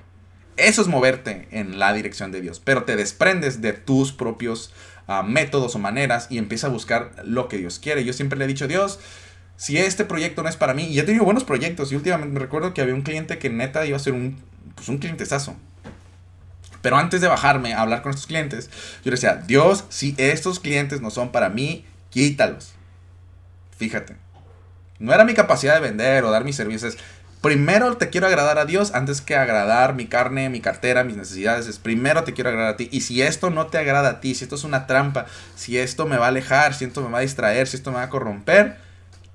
Eso 0.56 0.82
es 0.82 0.88
moverte 0.88 1.48
en 1.50 1.78
la 1.78 1.92
dirección 1.92 2.32
de 2.32 2.40
Dios, 2.40 2.60
pero 2.64 2.84
te 2.84 2.96
desprendes 2.96 3.60
de 3.60 3.72
tus 3.72 4.12
propios 4.12 4.72
ah, 5.06 5.22
métodos 5.22 5.74
o 5.74 5.78
maneras 5.78 6.28
y 6.30 6.38
empieza 6.38 6.68
a 6.68 6.70
buscar 6.70 7.12
lo 7.24 7.48
que 7.48 7.58
Dios 7.58 7.78
quiere. 7.78 8.04
Yo 8.04 8.12
siempre 8.12 8.38
le 8.38 8.46
he 8.46 8.48
dicho, 8.48 8.66
Dios, 8.66 8.98
si 9.56 9.78
este 9.78 10.04
proyecto 10.04 10.42
no 10.42 10.48
es 10.48 10.56
para 10.56 10.74
mí, 10.74 10.84
y 10.84 10.98
he 10.98 11.02
tenido 11.02 11.24
buenos 11.24 11.44
proyectos, 11.44 11.92
y 11.92 11.96
últimamente 11.96 12.32
me 12.32 12.40
recuerdo 12.40 12.74
que 12.74 12.80
había 12.80 12.94
un 12.94 13.02
cliente 13.02 13.38
que 13.38 13.50
neta 13.50 13.84
iba 13.86 13.96
a 13.96 14.00
ser 14.00 14.12
un, 14.12 14.36
pues 14.74 14.88
un 14.88 14.98
clientesazo. 14.98 15.56
Pero 16.82 16.96
antes 16.96 17.20
de 17.20 17.28
bajarme 17.28 17.74
a 17.74 17.80
hablar 17.80 18.02
con 18.02 18.10
estos 18.10 18.26
clientes, 18.26 18.70
yo 19.04 19.10
le 19.10 19.12
decía, 19.12 19.36
Dios, 19.36 19.84
si 19.88 20.14
estos 20.18 20.60
clientes 20.60 21.00
no 21.00 21.10
son 21.10 21.32
para 21.32 21.48
mí, 21.48 21.84
quítalos. 22.10 22.74
Fíjate. 23.76 24.16
No 24.98 25.12
era 25.12 25.24
mi 25.24 25.34
capacidad 25.34 25.74
de 25.74 25.80
vender 25.80 26.24
o 26.24 26.30
dar 26.30 26.44
mis 26.44 26.56
servicios, 26.56 26.96
primero 27.46 27.96
te 27.96 28.10
quiero 28.10 28.26
agradar 28.26 28.58
a 28.58 28.64
Dios 28.64 28.92
antes 28.92 29.20
que 29.20 29.36
agradar 29.36 29.94
mi 29.94 30.06
carne, 30.06 30.50
mi 30.50 30.60
cartera, 30.60 31.04
mis 31.04 31.16
necesidades. 31.16 31.68
Es 31.68 31.78
primero 31.78 32.24
te 32.24 32.32
quiero 32.32 32.50
agradar 32.50 32.74
a 32.74 32.76
ti. 32.76 32.88
Y 32.90 33.02
si 33.02 33.22
esto 33.22 33.50
no 33.50 33.68
te 33.68 33.78
agrada 33.78 34.08
a 34.08 34.20
ti, 34.20 34.34
si 34.34 34.42
esto 34.42 34.56
es 34.56 34.64
una 34.64 34.88
trampa, 34.88 35.26
si 35.54 35.78
esto 35.78 36.06
me 36.06 36.16
va 36.16 36.24
a 36.24 36.28
alejar, 36.30 36.74
si 36.74 36.86
esto 36.86 37.02
me 37.02 37.08
va 37.08 37.18
a 37.18 37.20
distraer, 37.20 37.68
si 37.68 37.76
esto 37.76 37.92
me 37.92 37.98
va 37.98 38.02
a 38.02 38.10
corromper, 38.10 38.78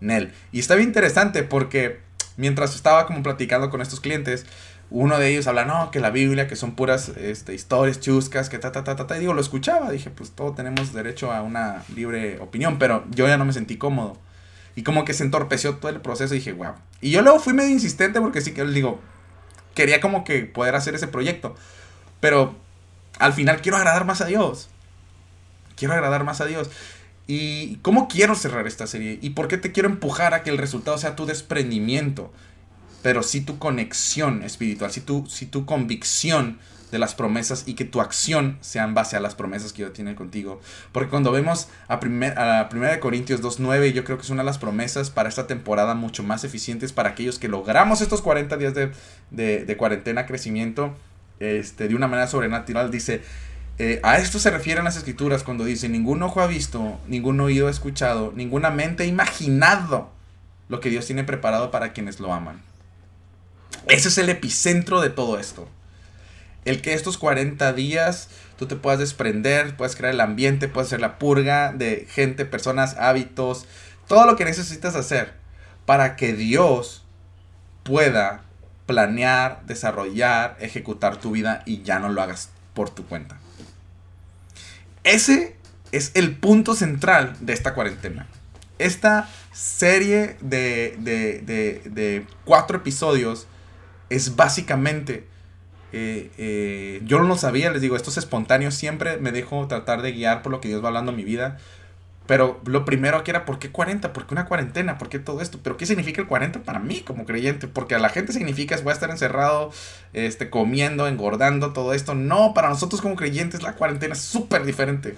Nel. 0.01 0.33
Y 0.51 0.59
está 0.59 0.75
bien 0.75 0.89
interesante 0.89 1.43
porque 1.43 2.01
mientras 2.35 2.75
estaba 2.75 3.05
como 3.07 3.23
platicando 3.23 3.69
con 3.69 3.81
estos 3.81 4.01
clientes, 4.01 4.45
uno 4.89 5.17
de 5.17 5.29
ellos 5.29 5.47
habla, 5.47 5.63
no, 5.63 5.89
que 5.89 6.01
la 6.01 6.09
Biblia, 6.09 6.49
que 6.49 6.57
son 6.57 6.75
puras 6.75 7.13
este, 7.15 7.53
historias 7.53 8.01
chuscas, 8.01 8.49
que 8.49 8.59
ta, 8.59 8.73
ta, 8.73 8.83
ta, 8.83 8.97
ta, 8.97 9.07
ta. 9.07 9.15
Y 9.15 9.21
digo, 9.21 9.33
lo 9.33 9.39
escuchaba. 9.39 9.89
Dije, 9.89 10.09
pues 10.09 10.31
todos 10.31 10.53
tenemos 10.53 10.91
derecho 10.91 11.31
a 11.31 11.43
una 11.43 11.85
libre 11.95 12.39
opinión, 12.41 12.77
pero 12.77 13.05
yo 13.11 13.25
ya 13.25 13.37
no 13.37 13.45
me 13.45 13.53
sentí 13.53 13.77
cómodo. 13.77 14.17
Y 14.75 14.83
como 14.83 15.05
que 15.05 15.13
se 15.13 15.23
entorpeció 15.23 15.75
todo 15.75 15.91
el 15.91 16.01
proceso 16.01 16.33
y 16.33 16.37
dije, 16.37 16.53
wow. 16.53 16.73
Y 17.01 17.11
yo 17.11 17.21
luego 17.21 17.39
fui 17.39 17.53
medio 17.53 17.71
insistente 17.71 18.21
porque 18.21 18.41
sí 18.41 18.53
que 18.53 18.63
digo, 18.65 19.01
quería 19.73 19.99
como 19.99 20.23
que 20.23 20.43
poder 20.43 20.75
hacer 20.75 20.95
ese 20.95 21.07
proyecto. 21.07 21.55
Pero 22.19 22.55
al 23.19 23.33
final 23.33 23.61
quiero 23.61 23.77
agradar 23.77 24.05
más 24.05 24.21
a 24.21 24.25
Dios. 24.25 24.69
Quiero 25.75 25.93
agradar 25.93 26.23
más 26.23 26.41
a 26.41 26.45
Dios. 26.45 26.69
¿Y 27.27 27.77
cómo 27.77 28.07
quiero 28.07 28.35
cerrar 28.35 28.67
esta 28.67 28.87
serie? 28.87 29.19
¿Y 29.21 29.31
por 29.31 29.47
qué 29.47 29.57
te 29.57 29.71
quiero 29.71 29.89
empujar 29.89 30.33
a 30.33 30.43
que 30.43 30.49
el 30.49 30.57
resultado 30.57 30.97
sea 30.97 31.15
tu 31.15 31.25
desprendimiento? 31.25 32.31
Pero 33.01 33.23
sí 33.23 33.41
tu 33.41 33.57
conexión 33.57 34.43
espiritual, 34.43 34.91
sí 34.91 35.01
tu, 35.01 35.27
tu 35.49 35.65
convicción 35.65 36.59
de 36.91 36.99
las 36.99 37.15
promesas 37.15 37.63
y 37.65 37.73
que 37.73 37.85
tu 37.85 38.01
acción 38.01 38.57
sea 38.61 38.83
en 38.83 38.93
base 38.93 39.15
a 39.15 39.21
las 39.21 39.33
promesas 39.33 39.71
que 39.71 39.83
Dios 39.83 39.93
tiene 39.93 40.13
contigo. 40.13 40.61
Porque 40.91 41.09
cuando 41.09 41.31
vemos 41.31 41.69
a, 41.87 41.99
primer, 41.99 42.37
a 42.37 42.69
1 42.71 42.99
Corintios 42.99 43.41
2.9, 43.41 43.93
yo 43.93 44.03
creo 44.03 44.17
que 44.17 44.23
es 44.23 44.29
una 44.29 44.43
de 44.43 44.47
las 44.47 44.57
promesas 44.57 45.09
para 45.09 45.29
esta 45.29 45.47
temporada 45.47 45.95
mucho 45.95 46.21
más 46.21 46.43
eficientes 46.43 46.91
para 46.91 47.09
aquellos 47.09 47.39
que 47.39 47.47
logramos 47.47 48.01
estos 48.01 48.21
40 48.21 48.57
días 48.57 48.73
de, 48.73 48.91
de, 49.65 49.77
cuarentena, 49.77 50.25
crecimiento, 50.25 50.93
este, 51.39 51.87
de 51.87 51.95
una 51.95 52.07
manera 52.07 52.27
sobrenatural. 52.27 52.91
Dice, 52.91 53.21
eh, 53.79 54.01
a 54.03 54.17
esto 54.17 54.37
se 54.37 54.51
refieren 54.51 54.83
las 54.83 54.97
escrituras 54.97 55.43
cuando 55.43 55.63
dice, 55.63 55.87
ningún 55.87 56.21
ojo 56.23 56.41
ha 56.41 56.47
visto, 56.47 56.99
ningún 57.07 57.39
oído 57.39 57.67
ha 57.67 57.71
escuchado, 57.71 58.33
ninguna 58.35 58.69
mente 58.69 59.03
ha 59.03 59.07
imaginado 59.07 60.09
lo 60.67 60.81
que 60.81 60.89
Dios 60.89 61.05
tiene 61.05 61.23
preparado 61.23 61.71
para 61.71 61.93
quienes 61.93 62.19
lo 62.19 62.33
aman. 62.33 62.61
Ese 63.87 64.09
es 64.09 64.17
el 64.17 64.29
epicentro 64.29 65.01
de 65.01 65.09
todo 65.09 65.39
esto 65.39 65.67
el 66.65 66.81
que 66.81 66.93
estos 66.93 67.17
40 67.17 67.73
días 67.73 68.29
tú 68.57 68.67
te 68.67 68.75
puedas 68.75 68.99
desprender, 68.99 69.75
puedas 69.75 69.95
crear 69.95 70.13
el 70.13 70.21
ambiente, 70.21 70.67
puedas 70.67 70.87
hacer 70.87 71.01
la 71.01 71.17
purga 71.17 71.73
de 71.73 72.07
gente, 72.09 72.45
personas, 72.45 72.95
hábitos, 72.97 73.65
todo 74.07 74.25
lo 74.25 74.35
que 74.35 74.45
necesitas 74.45 74.95
hacer 74.95 75.33
para 75.85 76.15
que 76.15 76.33
Dios 76.33 77.03
pueda 77.83 78.43
planear, 78.85 79.65
desarrollar, 79.65 80.57
ejecutar 80.59 81.17
tu 81.17 81.31
vida 81.31 81.63
y 81.65 81.81
ya 81.81 81.99
no 81.99 82.09
lo 82.09 82.21
hagas 82.21 82.49
por 82.73 82.89
tu 82.89 83.05
cuenta. 83.05 83.37
ese 85.03 85.55
es 85.91 86.11
el 86.13 86.37
punto 86.37 86.73
central 86.73 87.35
de 87.41 87.51
esta 87.51 87.73
cuarentena. 87.73 88.27
Esta 88.79 89.29
serie 89.51 90.37
de, 90.39 90.95
de, 91.01 92.25
cuatro 92.45 92.77
episodios 92.77 93.45
es 94.11 94.35
básicamente... 94.35 95.27
Eh, 95.93 96.31
eh, 96.37 97.01
yo 97.03 97.19
no 97.19 97.25
lo 97.25 97.35
sabía, 97.35 97.69
les 97.69 97.81
digo, 97.81 97.97
esto 97.97 98.11
es 98.11 98.17
espontáneo, 98.17 98.71
siempre 98.71 99.17
me 99.17 99.33
dejo 99.33 99.67
tratar 99.67 100.01
de 100.01 100.13
guiar 100.13 100.41
por 100.41 100.53
lo 100.53 100.61
que 100.61 100.69
Dios 100.69 100.81
va 100.81 100.87
hablando 100.87 101.11
en 101.11 101.17
mi 101.17 101.25
vida. 101.25 101.57
Pero 102.27 102.61
lo 102.65 102.85
primero 102.85 103.17
aquí 103.17 103.31
era, 103.31 103.43
¿por 103.43 103.59
qué 103.59 103.71
40? 103.71 104.13
¿Por 104.13 104.25
qué 104.25 104.33
una 104.33 104.45
cuarentena? 104.45 104.97
¿Por 104.97 105.09
qué 105.09 105.19
todo 105.19 105.41
esto? 105.41 105.59
¿Pero 105.61 105.75
qué 105.75 105.85
significa 105.85 106.21
el 106.21 106.27
40 106.27 106.63
para 106.63 106.79
mí 106.79 107.01
como 107.01 107.25
creyente? 107.25 107.67
Porque 107.67 107.95
a 107.95 107.99
la 107.99 108.07
gente 108.07 108.31
significa 108.31 108.77
voy 108.77 108.91
a 108.91 108.93
estar 108.93 109.09
encerrado, 109.09 109.71
este, 110.13 110.49
comiendo, 110.49 111.07
engordando, 111.09 111.73
todo 111.73 111.93
esto. 111.93 112.15
No, 112.15 112.53
para 112.53 112.69
nosotros 112.69 113.01
como 113.01 113.17
creyentes 113.17 113.63
la 113.63 113.73
cuarentena 113.73 114.13
es 114.13 114.21
súper 114.21 114.63
diferente. 114.63 115.15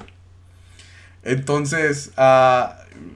Entonces, 1.24 2.12
uh, 2.18 2.74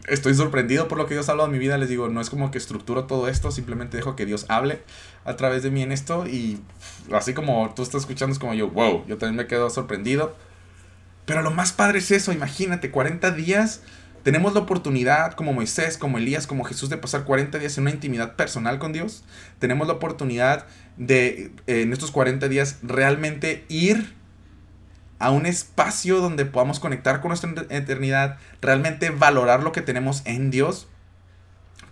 estoy 0.07 0.33
sorprendido 0.33 0.87
por 0.87 0.97
lo 0.97 1.05
que 1.07 1.13
Dios 1.13 1.27
ha 1.27 1.33
hablado 1.33 1.47
en 1.47 1.53
mi 1.53 1.59
vida. 1.59 1.77
Les 1.77 1.89
digo, 1.89 2.09
no 2.09 2.21
es 2.21 2.29
como 2.29 2.51
que 2.51 2.57
estructuro 2.57 3.05
todo 3.05 3.27
esto, 3.27 3.51
simplemente 3.51 3.97
dejo 3.97 4.15
que 4.15 4.25
Dios 4.25 4.45
hable 4.49 4.81
a 5.25 5.35
través 5.35 5.63
de 5.63 5.71
mí 5.71 5.81
en 5.81 5.91
esto. 5.91 6.25
Y 6.27 6.59
así 7.11 7.33
como 7.33 7.73
tú 7.75 7.83
estás 7.83 8.01
escuchando, 8.01 8.33
es 8.33 8.39
como 8.39 8.53
yo, 8.53 8.69
wow, 8.69 9.05
yo 9.07 9.17
también 9.17 9.35
me 9.35 9.47
quedo 9.47 9.69
sorprendido. 9.69 10.35
Pero 11.25 11.41
lo 11.41 11.51
más 11.51 11.73
padre 11.73 11.99
es 11.99 12.09
eso, 12.11 12.31
imagínate, 12.31 12.89
40 12.89 13.31
días. 13.31 13.81
Tenemos 14.23 14.53
la 14.53 14.61
oportunidad, 14.61 15.33
como 15.33 15.53
Moisés, 15.53 15.97
como 15.97 16.17
Elías, 16.17 16.47
como 16.47 16.63
Jesús, 16.63 16.89
de 16.89 16.97
pasar 16.97 17.23
40 17.23 17.59
días 17.59 17.77
en 17.77 17.83
una 17.83 17.91
intimidad 17.91 18.35
personal 18.35 18.79
con 18.79 18.91
Dios. 18.93 19.23
Tenemos 19.59 19.87
la 19.87 19.93
oportunidad 19.93 20.65
de, 20.97 21.51
en 21.67 21.93
estos 21.93 22.11
40 22.11 22.47
días, 22.49 22.79
realmente 22.81 23.65
ir 23.69 24.16
a 25.19 25.31
un 25.31 25.45
espacio 25.45 26.19
donde 26.19 26.45
podamos 26.45 26.79
conectar 26.79 27.21
con 27.21 27.29
nuestra 27.29 27.51
eternidad, 27.69 28.37
realmente 28.61 29.09
valorar 29.09 29.63
lo 29.63 29.71
que 29.71 29.81
tenemos 29.81 30.21
en 30.25 30.51
Dios, 30.51 30.87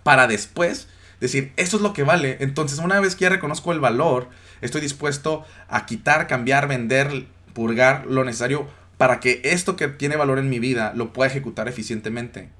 para 0.02 0.28
después 0.28 0.88
decir, 1.20 1.52
eso 1.56 1.76
es 1.78 1.82
lo 1.82 1.92
que 1.92 2.04
vale. 2.04 2.36
Entonces, 2.40 2.78
una 2.78 3.00
vez 3.00 3.16
que 3.16 3.24
ya 3.24 3.30
reconozco 3.30 3.72
el 3.72 3.80
valor, 3.80 4.28
estoy 4.60 4.80
dispuesto 4.80 5.44
a 5.68 5.86
quitar, 5.86 6.26
cambiar, 6.28 6.68
vender, 6.68 7.26
purgar 7.52 8.06
lo 8.06 8.24
necesario 8.24 8.68
para 8.98 9.20
que 9.20 9.40
esto 9.44 9.76
que 9.76 9.88
tiene 9.88 10.16
valor 10.16 10.38
en 10.38 10.48
mi 10.48 10.58
vida 10.58 10.92
lo 10.94 11.12
pueda 11.12 11.30
ejecutar 11.30 11.68
eficientemente. 11.68 12.50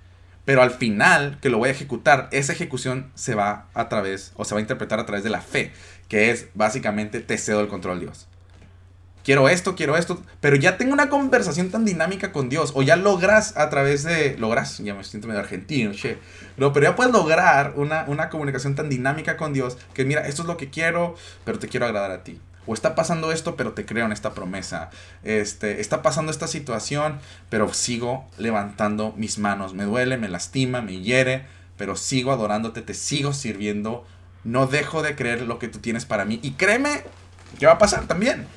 Pero 0.44 0.62
al 0.62 0.70
final 0.70 1.38
que 1.40 1.49
lo 1.49 1.58
voy 1.58 1.68
a 1.68 1.73
ejecutar, 1.73 2.28
esa 2.32 2.52
ejecución 2.52 3.11
se 3.14 3.35
va 3.35 3.66
a 3.75 3.88
través, 3.88 4.32
o 4.37 4.44
se 4.44 4.54
va 4.54 4.58
a 4.58 4.62
interpretar 4.62 4.99
a 4.99 5.06
través 5.06 5.25
de 5.25 5.30
la 5.30 5.40
fe, 5.40 5.73
que 6.08 6.30
es 6.30 6.49
básicamente 6.54 7.20
te 7.20 7.38
cedo 7.38 7.61
el 7.61 7.68
control 7.68 8.00
Dios 8.00 8.28
quiero 9.26 9.49
esto, 9.49 9.75
quiero 9.75 9.97
esto, 9.97 10.23
pero 10.40 10.54
ya 10.54 10.78
tengo 10.78 10.92
una 10.92 11.09
conversación 11.09 11.73
tan 11.73 11.85
dinámica 11.85 12.30
con 12.30 12.49
Dios, 12.49 12.71
o 12.76 12.83
ya 12.83 12.95
logras 12.95 13.56
a 13.56 13.68
través 13.71 14.04
de, 14.04 14.38
logras, 14.38 14.78
ya 14.78 14.95
me 14.95 15.02
siento 15.02 15.26
medio 15.26 15.40
argentino, 15.40 15.90
che, 15.90 16.18
pero 16.56 16.80
ya 16.80 16.95
puedes 16.95 17.12
lograr 17.12 17.73
una, 17.75 18.04
una 18.06 18.28
comunicación 18.28 18.76
tan 18.76 18.88
dinámica 18.88 19.37
con 19.37 19.52
Dios, 19.52 19.78
que 19.95 20.04
mira, 20.04 20.28
esto 20.28 20.42
es 20.42 20.49
lo 20.49 20.56
que 20.56 20.71
quiero, 20.71 21.16
pero 21.45 21.59
te 21.59 21.66
quiero 21.66 21.87
agradar 21.87 22.12
a 22.12 22.23
ti. 22.23 22.40
O 22.68 22.75
está 22.75 22.95
pasando 22.95 23.33
esto, 23.33 23.56
pero 23.56 23.73
te 23.73 23.85
creo 23.85 24.06
en 24.06 24.12
esta 24.12 24.33
promesa. 24.33 24.90
Este, 25.25 25.80
está 25.80 26.02
pasando 26.02 26.30
esta 26.30 26.47
situación, 26.47 27.18
pero 27.49 27.73
sigo 27.73 28.28
levantando 28.38 29.12
mis 29.16 29.38
manos. 29.38 29.75
Me 29.75 29.85
duele, 29.85 30.18
me 30.18 30.28
lastima, 30.28 30.83
me 30.83 31.00
hiere, 31.00 31.47
pero 31.76 31.95
sigo 31.95 32.33
adorándote, 32.33 32.83
te 32.83 32.95
sigo 32.95 33.33
sirviendo. 33.33 34.04
No 34.42 34.66
dejo 34.66 35.02
de 35.02 35.14
creer 35.14 35.42
lo 35.42 35.61
que 35.61 35.68
tú 35.68 35.78
tienes 35.78 36.06
para 36.06 36.25
mí. 36.25 36.40
Y 36.42 36.52
créeme, 36.52 37.04
¿qué 37.61 37.66
va 37.66 37.73
a 37.73 37.78
pasar 37.78 38.06
también? 38.06 38.49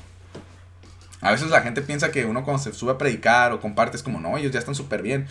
A 1.20 1.30
veces 1.30 1.50
la 1.50 1.62
gente 1.62 1.82
piensa 1.82 2.10
que 2.10 2.24
uno 2.24 2.44
cuando 2.44 2.62
se 2.62 2.72
sube 2.72 2.92
a 2.92 2.98
predicar 2.98 3.52
o 3.52 3.60
comparte 3.60 3.96
es 3.96 4.02
como, 4.02 4.20
no, 4.20 4.36
ellos 4.38 4.52
ya 4.52 4.58
están 4.58 4.74
súper 4.74 5.02
bien. 5.02 5.26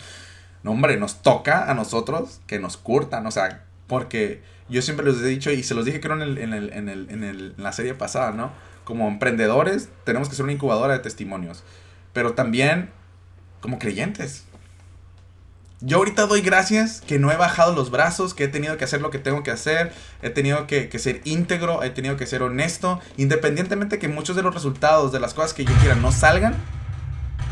No, 0.62 0.72
hombre, 0.72 0.96
nos 0.96 1.22
toca 1.22 1.70
a 1.70 1.74
nosotros 1.74 2.40
que 2.46 2.58
nos 2.58 2.76
curtan, 2.76 3.26
o 3.26 3.30
sea, 3.30 3.64
porque 3.86 4.42
yo 4.68 4.82
siempre 4.82 5.04
les 5.06 5.20
he 5.20 5.26
dicho, 5.26 5.50
y 5.50 5.62
se 5.62 5.74
los 5.74 5.84
dije 5.84 6.00
creo 6.00 6.14
en, 6.14 6.22
el, 6.22 6.38
en, 6.38 6.52
el, 6.52 6.72
en, 6.72 6.88
el, 6.88 7.08
en, 7.10 7.54
la 7.56 7.72
serie 7.72 7.94
pasada, 7.94 8.32
¿no? 8.32 8.52
Como 8.84 9.08
emprendedores 9.08 9.88
tenemos 10.04 10.28
que 10.28 10.36
ser 10.36 10.44
una 10.44 10.52
incubadora 10.52 10.92
de 10.92 11.00
testimonios, 11.00 11.64
pero 12.12 12.34
también 12.34 12.90
como 13.60 13.78
creyentes. 13.78 14.44
Yo 15.82 15.96
ahorita 15.96 16.26
doy 16.26 16.42
gracias 16.42 17.00
que 17.00 17.18
no 17.18 17.32
he 17.32 17.36
bajado 17.36 17.74
los 17.74 17.90
brazos, 17.90 18.34
que 18.34 18.44
he 18.44 18.48
tenido 18.48 18.76
que 18.76 18.84
hacer 18.84 19.00
lo 19.00 19.10
que 19.10 19.18
tengo 19.18 19.42
que 19.42 19.50
hacer, 19.50 19.92
he 20.20 20.28
tenido 20.28 20.66
que, 20.66 20.90
ser 20.98 21.22
íntegro, 21.24 21.82
he 21.82 21.88
tenido 21.88 22.18
que 22.18 22.26
ser 22.26 22.42
honesto, 22.42 23.00
independientemente 23.16 23.98
que 23.98 24.06
muchos 24.06 24.36
de 24.36 24.42
los 24.42 24.52
resultados 24.52 25.10
de 25.10 25.20
las 25.20 25.32
cosas 25.32 25.54
que 25.54 25.64
yo 25.64 25.72
quiera 25.76 25.94
no 25.94 26.12
salgan, 26.12 26.54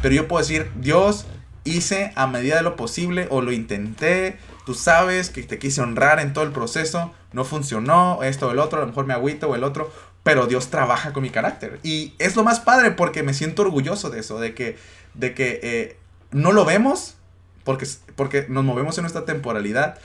pero 0.02 0.14
yo 0.14 0.28
puedo 0.28 0.42
decir, 0.42 0.70
Dios, 0.76 1.24
hice 1.64 2.12
a 2.16 2.26
medida 2.26 2.56
de 2.56 2.62
lo 2.62 2.76
posible 2.76 3.28
o 3.30 3.40
lo 3.40 3.50
intenté, 3.50 4.38
tú 4.66 4.74
sabes 4.74 5.30
que 5.30 5.42
te 5.42 5.58
quise 5.58 5.80
honrar 5.80 6.20
en 6.20 6.34
todo 6.34 6.44
el 6.44 6.52
proceso, 6.52 7.14
no 7.32 7.46
funcionó, 7.46 8.22
esto 8.22 8.48
o 8.48 8.50
el 8.50 8.58
otro, 8.58 8.76
a 8.76 8.82
lo 8.82 8.88
mejor 8.88 9.06
me 9.06 9.14
agüito 9.14 9.48
o 9.48 9.54
el 9.54 9.64
otro, 9.64 9.90
pero 10.22 10.46
Dios 10.46 10.68
trabaja 10.68 11.14
con 11.14 11.22
mi 11.22 11.30
carácter. 11.30 11.80
Y 11.82 12.12
es 12.18 12.36
lo 12.36 12.44
más 12.44 12.60
padre 12.60 12.90
porque 12.90 13.22
me 13.22 13.32
siento 13.32 13.62
orgulloso 13.62 14.10
de 14.10 14.20
eso, 14.20 14.38
de 14.38 14.52
que, 14.54 14.76
de 15.14 15.32
que 15.32 15.60
eh, 15.62 15.96
no 16.30 16.52
lo 16.52 16.66
vemos, 16.66 17.17
porque, 17.68 17.86
porque 18.16 18.46
nos 18.48 18.64
movemos 18.64 18.96
en 18.96 19.02
nuestra 19.02 19.26
temporalidad, 19.26 19.98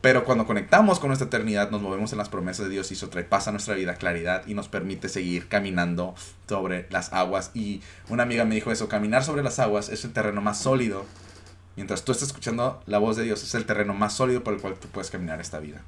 pero 0.00 0.24
cuando 0.24 0.46
conectamos 0.46 0.98
con 1.00 1.08
nuestra 1.08 1.26
eternidad, 1.26 1.70
nos 1.70 1.82
movemos 1.82 2.12
en 2.12 2.18
las 2.18 2.30
promesas 2.30 2.64
de 2.64 2.72
Dios 2.72 2.90
y 2.90 2.94
eso 2.94 3.10
pasa 3.28 3.50
nuestra 3.50 3.74
vida 3.74 3.96
claridad 3.96 4.42
y 4.46 4.54
nos 4.54 4.68
permite 4.68 5.10
seguir 5.10 5.46
caminando 5.46 6.14
sobre 6.48 6.86
las 6.88 7.12
aguas. 7.12 7.50
Y 7.52 7.82
una 8.08 8.22
amiga 8.22 8.46
me 8.46 8.54
dijo 8.54 8.72
eso, 8.72 8.88
caminar 8.88 9.22
sobre 9.22 9.42
las 9.42 9.58
aguas 9.58 9.90
es 9.90 10.02
el 10.06 10.14
terreno 10.14 10.40
más 10.40 10.62
sólido. 10.62 11.04
Mientras 11.76 12.06
tú 12.06 12.12
estás 12.12 12.28
escuchando 12.28 12.82
la 12.86 12.96
voz 12.96 13.18
de 13.18 13.24
Dios, 13.24 13.42
es 13.42 13.54
el 13.54 13.66
terreno 13.66 13.92
más 13.92 14.14
sólido 14.14 14.42
por 14.42 14.54
el 14.54 14.60
cual 14.62 14.76
tú 14.80 14.88
puedes 14.88 15.10
caminar 15.10 15.42
esta 15.42 15.58
vida. 15.58 15.82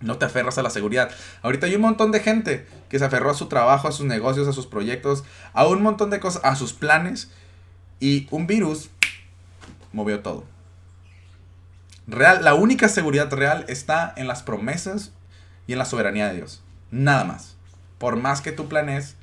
No 0.00 0.18
te 0.18 0.24
aferras 0.24 0.58
a 0.58 0.64
la 0.64 0.70
seguridad. 0.70 1.12
Ahorita 1.42 1.66
hay 1.66 1.76
un 1.76 1.82
montón 1.82 2.10
de 2.10 2.18
gente 2.18 2.66
que 2.88 2.98
se 2.98 3.04
aferró 3.04 3.30
a 3.30 3.34
su 3.34 3.46
trabajo, 3.46 3.86
a 3.86 3.92
sus 3.92 4.06
negocios, 4.06 4.48
a 4.48 4.52
sus 4.52 4.66
proyectos, 4.66 5.22
a 5.52 5.68
un 5.68 5.80
montón 5.80 6.10
de 6.10 6.18
cosas, 6.18 6.42
a 6.44 6.56
sus 6.56 6.72
planes. 6.72 7.30
Y 8.00 8.26
un 8.32 8.48
virus 8.48 8.90
movió 9.92 10.20
todo. 10.20 10.44
Real, 12.06 12.42
la 12.42 12.54
única 12.54 12.88
seguridad 12.88 13.30
real 13.32 13.64
está 13.68 14.12
en 14.16 14.26
las 14.26 14.42
promesas 14.42 15.12
y 15.66 15.72
en 15.72 15.78
la 15.78 15.84
soberanía 15.84 16.28
de 16.28 16.36
Dios. 16.36 16.62
Nada 16.90 17.24
más. 17.24 17.56
Por 17.98 18.16
más 18.16 18.40
que 18.40 18.52
tú 18.52 18.68
planes. 18.68 19.16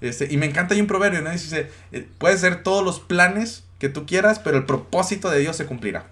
Este, 0.00 0.28
y 0.30 0.38
me 0.38 0.46
encanta 0.46 0.74
hay 0.74 0.80
un 0.80 0.86
proverbio, 0.86 1.20
¿no? 1.20 1.30
Dice, 1.30 1.70
eh, 1.92 2.08
puedes 2.18 2.40
ser 2.40 2.62
todos 2.62 2.82
los 2.82 3.00
planes 3.00 3.64
que 3.78 3.90
tú 3.90 4.06
quieras, 4.06 4.38
pero 4.38 4.56
el 4.56 4.64
propósito 4.64 5.28
de 5.28 5.40
Dios 5.40 5.56
se 5.56 5.66
cumplirá. 5.66 6.06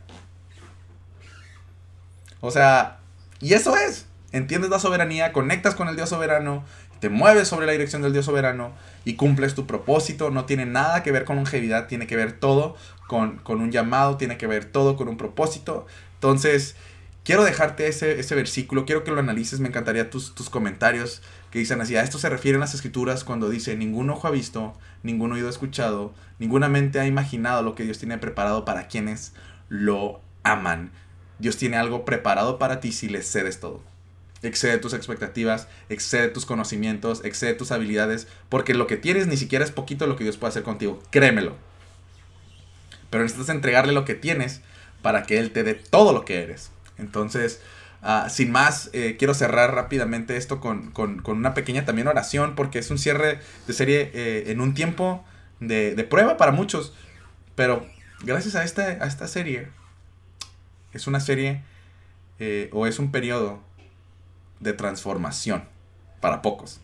O 2.40 2.50
sea, 2.50 2.98
y 3.40 3.54
eso 3.54 3.76
es. 3.76 4.06
Entiendes 4.30 4.70
la 4.70 4.78
soberanía, 4.78 5.32
conectas 5.32 5.74
con 5.74 5.88
el 5.88 5.96
Dios 5.96 6.10
soberano, 6.10 6.64
te 7.00 7.08
mueves 7.08 7.48
sobre 7.48 7.66
la 7.66 7.72
dirección 7.72 8.02
del 8.02 8.12
Dios 8.12 8.26
soberano 8.26 8.72
y 9.08 9.14
cumples 9.14 9.54
tu 9.54 9.66
propósito. 9.66 10.30
No 10.30 10.44
tiene 10.44 10.66
nada 10.66 11.02
que 11.02 11.12
ver 11.12 11.24
con 11.24 11.36
longevidad, 11.36 11.86
tiene 11.86 12.06
que 12.06 12.14
ver 12.14 12.32
todo 12.32 12.76
con, 13.06 13.40
un 13.46 13.72
llamado, 13.72 14.18
tiene 14.18 14.36
que 14.36 14.46
ver 14.46 14.66
todo 14.66 14.96
con 14.96 15.08
un 15.08 15.16
propósito. 15.16 15.86
Entonces, 16.12 16.76
quiero 17.24 17.42
dejarte 17.42 17.88
ese, 17.88 18.20
ese 18.20 18.34
versículo, 18.34 18.84
quiero 18.84 19.04
que 19.04 19.10
lo 19.10 19.20
analices, 19.20 19.60
me 19.60 19.68
encantaría 19.68 20.10
tus, 20.10 20.34
tus 20.34 20.50
comentarios 20.50 21.22
que 21.50 21.58
dicen 21.58 21.80
así, 21.80 21.96
a 21.96 22.02
esto 22.02 22.18
se 22.18 22.28
refieren 22.28 22.60
las 22.60 22.74
escrituras 22.74 23.24
cuando 23.24 23.48
dice, 23.48 23.76
ningún 23.76 24.10
ojo 24.10 24.28
ha 24.28 24.30
visto, 24.30 24.74
ningún 25.02 25.32
oído 25.32 25.46
ha 25.46 25.50
escuchado, 25.50 26.12
ninguna 26.38 26.68
mente 26.68 27.00
ha 27.00 27.06
imaginado 27.06 27.62
lo 27.62 27.74
que 27.74 27.84
Dios 27.84 27.98
tiene 27.98 28.18
preparado 28.18 28.66
para 28.66 28.88
quienes 28.88 29.32
lo 29.70 30.20
aman. 30.42 30.90
Dios 31.38 31.56
tiene 31.56 31.78
algo 31.78 32.04
preparado 32.04 32.58
para 32.58 32.80
ti 32.80 32.92
si 32.92 33.08
le 33.08 33.22
cedes 33.22 33.58
todo. 33.58 33.82
Excede 34.42 34.78
tus 34.78 34.92
expectativas, 34.92 35.66
excede 35.88 36.28
tus 36.28 36.46
conocimientos, 36.46 37.24
excede 37.24 37.54
tus 37.54 37.72
habilidades, 37.72 38.28
porque 38.48 38.74
lo 38.74 38.86
que 38.86 38.96
tienes 38.96 39.26
ni 39.26 39.36
siquiera 39.36 39.64
es 39.64 39.72
poquito 39.72 40.06
lo 40.06 40.16
que 40.16 40.24
Dios 40.24 40.36
puede 40.36 40.50
hacer 40.50 40.62
contigo, 40.62 41.02
créemelo. 41.10 41.56
Pero 43.10 43.24
necesitas 43.24 43.48
entregarle 43.48 43.92
lo 43.92 44.04
que 44.04 44.14
tienes 44.14 44.60
para 45.02 45.24
que 45.24 45.38
Él 45.38 45.50
te 45.50 45.64
dé 45.64 45.74
todo 45.74 46.12
lo 46.12 46.24
que 46.24 46.42
eres. 46.42 46.70
Entonces, 46.98 47.60
ah, 48.02 48.28
sin 48.30 48.52
más, 48.52 48.90
eh, 48.92 49.16
quiero 49.18 49.34
cerrar 49.34 49.74
rápidamente 49.74 50.36
esto 50.36 50.60
con, 50.60 50.92
una 51.24 51.54
pequeña 51.54 51.84
también 51.84 52.06
oración, 52.06 52.54
porque 52.54 52.78
es 52.78 52.90
un 52.90 52.98
cierre 52.98 53.40
de 53.66 53.72
serie 53.72 54.10
eh, 54.14 54.44
en 54.48 54.60
un 54.60 54.74
tiempo 54.74 55.24
de, 55.60 56.06
prueba 56.08 56.36
para 56.36 56.52
muchos. 56.52 56.94
Pero 57.54 57.86
gracias 58.22 58.54
a 58.54 58.62
esta, 58.62 58.82
a 58.82 59.06
esta 59.06 59.26
serie, 59.26 59.68
es 60.92 61.06
una 61.06 61.20
serie 61.20 61.62
eh, 62.38 62.70
o 62.72 62.86
es 62.86 62.98
un 62.98 63.10
periodo 63.10 63.67
de 64.60 64.72
transformación 64.72 65.64
para 66.20 66.42
pocos. 66.42 66.80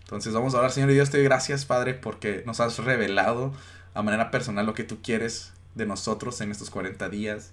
Entonces 0.00 0.32
vamos 0.32 0.54
a 0.54 0.58
hablar, 0.58 0.72
Señor 0.72 0.90
y 0.90 0.94
Dios, 0.94 1.10
te 1.10 1.18
doy 1.18 1.24
gracias, 1.24 1.66
Padre, 1.66 1.94
porque 1.94 2.42
nos 2.46 2.60
has 2.60 2.78
revelado 2.78 3.52
a 3.92 4.02
manera 4.02 4.30
personal 4.30 4.64
lo 4.64 4.72
que 4.72 4.84
tú 4.84 5.02
quieres 5.02 5.52
de 5.74 5.84
nosotros 5.84 6.40
en 6.40 6.50
estos 6.50 6.70
40 6.70 7.08
días, 7.10 7.50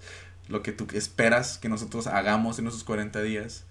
lo 0.48 0.64
que 0.64 0.72
tú 0.72 0.88
esperas 0.94 1.58
que 1.58 1.70
nosotros 1.70 2.08
hagamos 2.08 2.60
en 2.60 2.68
estos 2.68 2.84
40 2.84 3.22
días. 3.22 3.66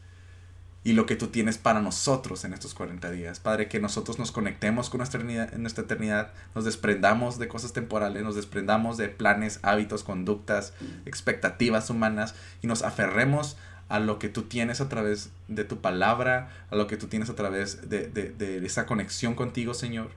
y 0.87 0.93
lo 0.93 1.07
que 1.07 1.17
tú 1.17 1.29
tienes 1.29 1.57
para 1.57 1.81
nosotros 1.81 2.45
en 2.45 2.53
estos 2.53 2.75
40 2.75 3.11
días. 3.11 3.41
Padre, 3.41 3.69
que 3.69 3.81
nosotros 3.81 4.19
nos 4.19 4.33
conectemos 4.33 4.91
con 4.91 4.99
nuestra 4.99 5.19
eternidad, 5.19 5.51
nuestra 5.55 5.85
eternidad, 5.85 6.33
nos 6.55 6.67
desprendamos 6.67 7.39
de 7.39 7.49
cosas 7.49 7.73
temporales, 7.73 8.23
nos 8.23 8.37
desprendamos 8.37 8.99
de 8.99 9.09
planes, 9.09 9.61
hábitos, 9.63 10.05
conductas, 10.05 10.75
expectativas 11.07 11.89
humanas 11.89 12.35
y 12.61 12.67
nos 12.67 12.83
aferremos 12.83 13.57
a 13.89 14.01
lo 14.01 14.19
que 14.19 14.29
tú 14.29 14.43
tienes 14.43 14.81
a 14.81 14.89
través 14.89 15.31
de 15.49 15.65
tu 15.65 15.81
palabra, 15.81 16.51
a 16.71 16.77
lo 16.77 16.87
que 16.87 16.97
tú 16.97 17.07
tienes 17.07 17.31
a 17.31 17.35
través 17.35 17.89
de, 17.89 18.09
de 18.09 18.67
esa 18.67 18.87
conexión 18.87 19.35
contigo, 19.35 19.75
Señor. 19.75 20.11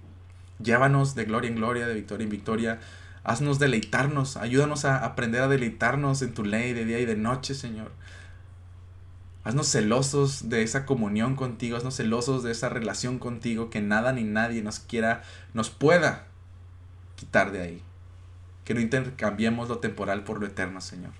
Llévanos 0.59 1.15
de 1.15 1.25
gloria 1.25 1.49
en 1.49 1.55
gloria, 1.55 1.87
de 1.87 1.93
victoria 1.93 2.23
en 2.23 2.29
victoria. 2.29 2.79
Haznos 3.23 3.59
deleitarnos, 3.59 4.37
ayúdanos 4.37 4.85
a 4.85 5.03
aprender 5.03 5.41
a 5.41 5.47
deleitarnos 5.47 6.21
en 6.21 6.33
tu 6.33 6.45
ley 6.45 6.73
de 6.73 6.85
día 6.85 6.99
y 6.99 7.05
de 7.05 7.17
noche, 7.17 7.53
Señor. 7.53 7.91
Haznos 9.43 9.69
celosos 9.69 10.49
de 10.49 10.63
esa 10.63 10.85
comunión 10.85 11.35
contigo, 11.35 11.77
haznos 11.77 11.95
celosos 11.95 12.43
de 12.43 12.51
esa 12.51 12.69
relación 12.69 13.19
contigo, 13.19 13.69
que 13.69 13.81
nada 13.81 14.11
ni 14.11 14.23
nadie 14.23 14.61
nos 14.61 14.79
quiera, 14.79 15.23
nos 15.53 15.69
pueda 15.69 16.27
quitar 17.15 17.51
de 17.51 17.61
ahí. 17.61 17.81
Que 18.65 18.73
no 18.73 18.79
intercambiemos 18.79 19.69
lo 19.69 19.79
temporal 19.79 20.23
por 20.23 20.39
lo 20.39 20.47
eterno, 20.47 20.81
Señor. 20.81 21.11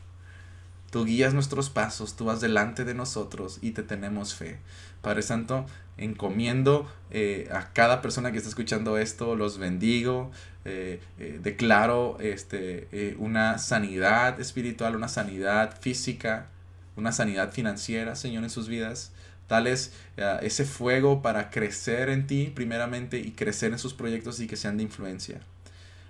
Tú 0.98 1.06
guías 1.06 1.36
nuestros 1.36 1.70
pasos, 1.70 2.16
tú 2.16 2.26
vas 2.26 2.42
delante 2.42 2.84
de 2.84 2.96
nosotros 2.96 3.60
y 3.62 3.70
te 3.70 3.84
tenemos 3.84 4.34
fe. 4.34 4.58
Padre 5.04 5.22
Santo, 5.22 5.68
encomiendo 5.96 6.92
eh, 7.12 7.48
a 7.52 7.72
cada 7.72 8.02
persona 8.02 8.32
que 8.32 8.38
está 8.38 8.50
escuchando 8.50 8.98
esto, 8.98 9.36
los 9.36 9.60
bendigo, 9.60 10.32
eh, 10.66 11.00
eh, 11.20 11.40
declaro 11.44 12.18
este, 12.20 13.16
una 13.20 13.60
sanidad 13.60 14.40
espiritual, 14.42 14.96
una 14.96 15.08
sanidad 15.08 15.80
física, 15.80 16.48
una 16.96 17.12
sanidad 17.12 17.52
financiera, 17.52 18.16
Señor, 18.16 18.44
en 18.44 18.50
sus 18.50 18.68
vidas. 18.68 19.12
Dales 19.48 19.94
uh, 20.18 20.44
ese 20.44 20.66
fuego 20.66 21.22
para 21.22 21.52
crecer 21.52 22.10
en 22.10 22.26
ti 22.26 22.52
primeramente 22.56 23.20
y 23.20 23.34
crecer 23.34 23.72
en 23.72 23.78
sus 23.78 23.94
proyectos 23.94 24.40
y 24.40 24.48
que 24.48 24.56
sean 24.56 24.78
de 24.78 24.84
influencia. 24.84 25.42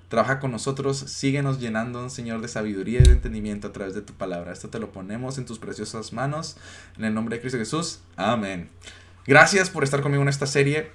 Trabaja 0.09 0.39
con 0.39 0.51
nosotros, 0.51 0.97
síguenos 0.97 1.59
llenando, 1.59 2.09
Señor, 2.09 2.41
de 2.41 2.47
sabiduría 2.47 3.01
y 3.01 3.03
de 3.03 3.11
entendimiento 3.11 3.67
a 3.67 3.73
través 3.73 3.93
de 3.93 4.01
tu 4.01 4.13
palabra. 4.13 4.53
Esto 4.53 4.69
te 4.69 4.79
lo 4.79 4.91
ponemos 4.91 5.37
en 5.37 5.45
tus 5.45 5.59
preciosas 5.59 6.13
manos. 6.13 6.55
En 6.97 7.03
el 7.03 7.13
nombre 7.13 7.35
de 7.35 7.41
Cristo 7.41 7.57
Jesús. 7.57 7.99
Amén. 8.15 8.69
Gracias 9.25 9.69
por 9.69 9.83
estar 9.83 10.01
conmigo 10.01 10.23
en 10.23 10.29
esta 10.29 10.47
serie. 10.47 10.91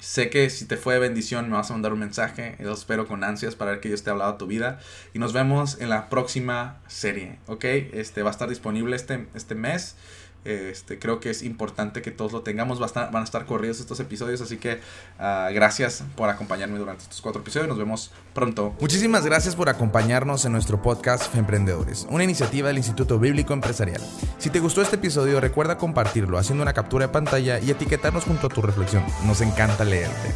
Sé 0.00 0.28
que 0.28 0.50
si 0.50 0.66
te 0.66 0.76
fue 0.76 0.98
bendición 0.98 1.48
me 1.48 1.56
vas 1.56 1.70
a 1.70 1.74
mandar 1.74 1.92
un 1.92 2.00
mensaje. 2.00 2.56
Yo 2.58 2.72
espero 2.72 3.06
con 3.06 3.22
ansias 3.22 3.54
para 3.54 3.70
ver 3.70 3.80
que 3.80 3.88
Dios 3.88 4.02
te 4.02 4.10
ha 4.10 4.12
hablado 4.12 4.32
a 4.32 4.38
tu 4.38 4.48
vida. 4.48 4.80
Y 5.14 5.20
nos 5.20 5.32
vemos 5.32 5.80
en 5.80 5.88
la 5.88 6.10
próxima 6.10 6.80
serie. 6.88 7.38
¿Ok? 7.46 7.64
Este 7.64 8.22
va 8.22 8.30
a 8.30 8.32
estar 8.32 8.48
disponible 8.48 8.96
este, 8.96 9.28
este 9.34 9.54
mes. 9.54 9.94
Este, 10.44 10.98
creo 10.98 11.20
que 11.20 11.30
es 11.30 11.42
importante 11.42 12.02
que 12.02 12.10
todos 12.10 12.32
lo 12.32 12.42
tengamos. 12.42 12.78
van 12.78 13.16
a 13.16 13.24
estar 13.24 13.46
corridos 13.46 13.80
estos 13.80 14.00
episodios. 14.00 14.40
Así 14.40 14.58
que 14.58 14.80
uh, 15.18 15.52
gracias 15.52 16.04
por 16.16 16.28
acompañarme 16.28 16.78
durante 16.78 17.02
estos 17.02 17.20
cuatro 17.20 17.40
episodios. 17.40 17.68
Nos 17.68 17.78
vemos 17.78 18.10
pronto. 18.34 18.74
Muchísimas 18.80 19.24
gracias 19.24 19.56
por 19.56 19.68
acompañarnos 19.68 20.44
en 20.44 20.52
nuestro 20.52 20.82
podcast 20.82 21.34
Emprendedores, 21.34 22.06
una 22.10 22.24
iniciativa 22.24 22.68
del 22.68 22.78
Instituto 22.78 23.18
Bíblico 23.18 23.52
Empresarial. 23.52 24.00
Si 24.38 24.50
te 24.50 24.60
gustó 24.60 24.82
este 24.82 24.96
episodio, 24.96 25.40
recuerda 25.40 25.78
compartirlo 25.78 26.38
haciendo 26.38 26.62
una 26.62 26.72
captura 26.72 27.06
de 27.06 27.12
pantalla 27.12 27.58
y 27.60 27.70
etiquetarnos 27.70 28.24
junto 28.24 28.46
a 28.46 28.50
tu 28.50 28.62
reflexión. 28.62 29.04
Nos 29.24 29.40
encanta 29.40 29.84
leerte. 29.84 30.34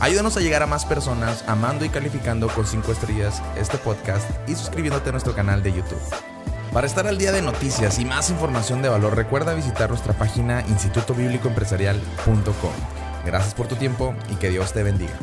Ayúdanos 0.00 0.36
a 0.38 0.40
llegar 0.40 0.62
a 0.62 0.66
más 0.66 0.86
personas 0.86 1.44
amando 1.46 1.84
y 1.84 1.90
calificando 1.90 2.48
con 2.48 2.66
5 2.66 2.90
estrellas 2.90 3.42
este 3.58 3.76
podcast 3.76 4.26
y 4.48 4.54
suscribiéndote 4.54 5.10
a 5.10 5.12
nuestro 5.12 5.34
canal 5.34 5.62
de 5.62 5.74
YouTube. 5.74 6.00
Para 6.72 6.86
estar 6.86 7.06
al 7.08 7.18
día 7.18 7.32
de 7.32 7.42
noticias 7.42 7.98
y 7.98 8.04
más 8.04 8.30
información 8.30 8.80
de 8.80 8.88
valor, 8.88 9.16
recuerda 9.16 9.54
visitar 9.54 9.90
nuestra 9.90 10.12
página 10.12 10.62
institutobiblicoempresarial.com. 10.68 12.72
Gracias 13.26 13.54
por 13.54 13.66
tu 13.66 13.74
tiempo 13.74 14.14
y 14.30 14.36
que 14.36 14.50
Dios 14.50 14.72
te 14.72 14.84
bendiga. 14.84 15.18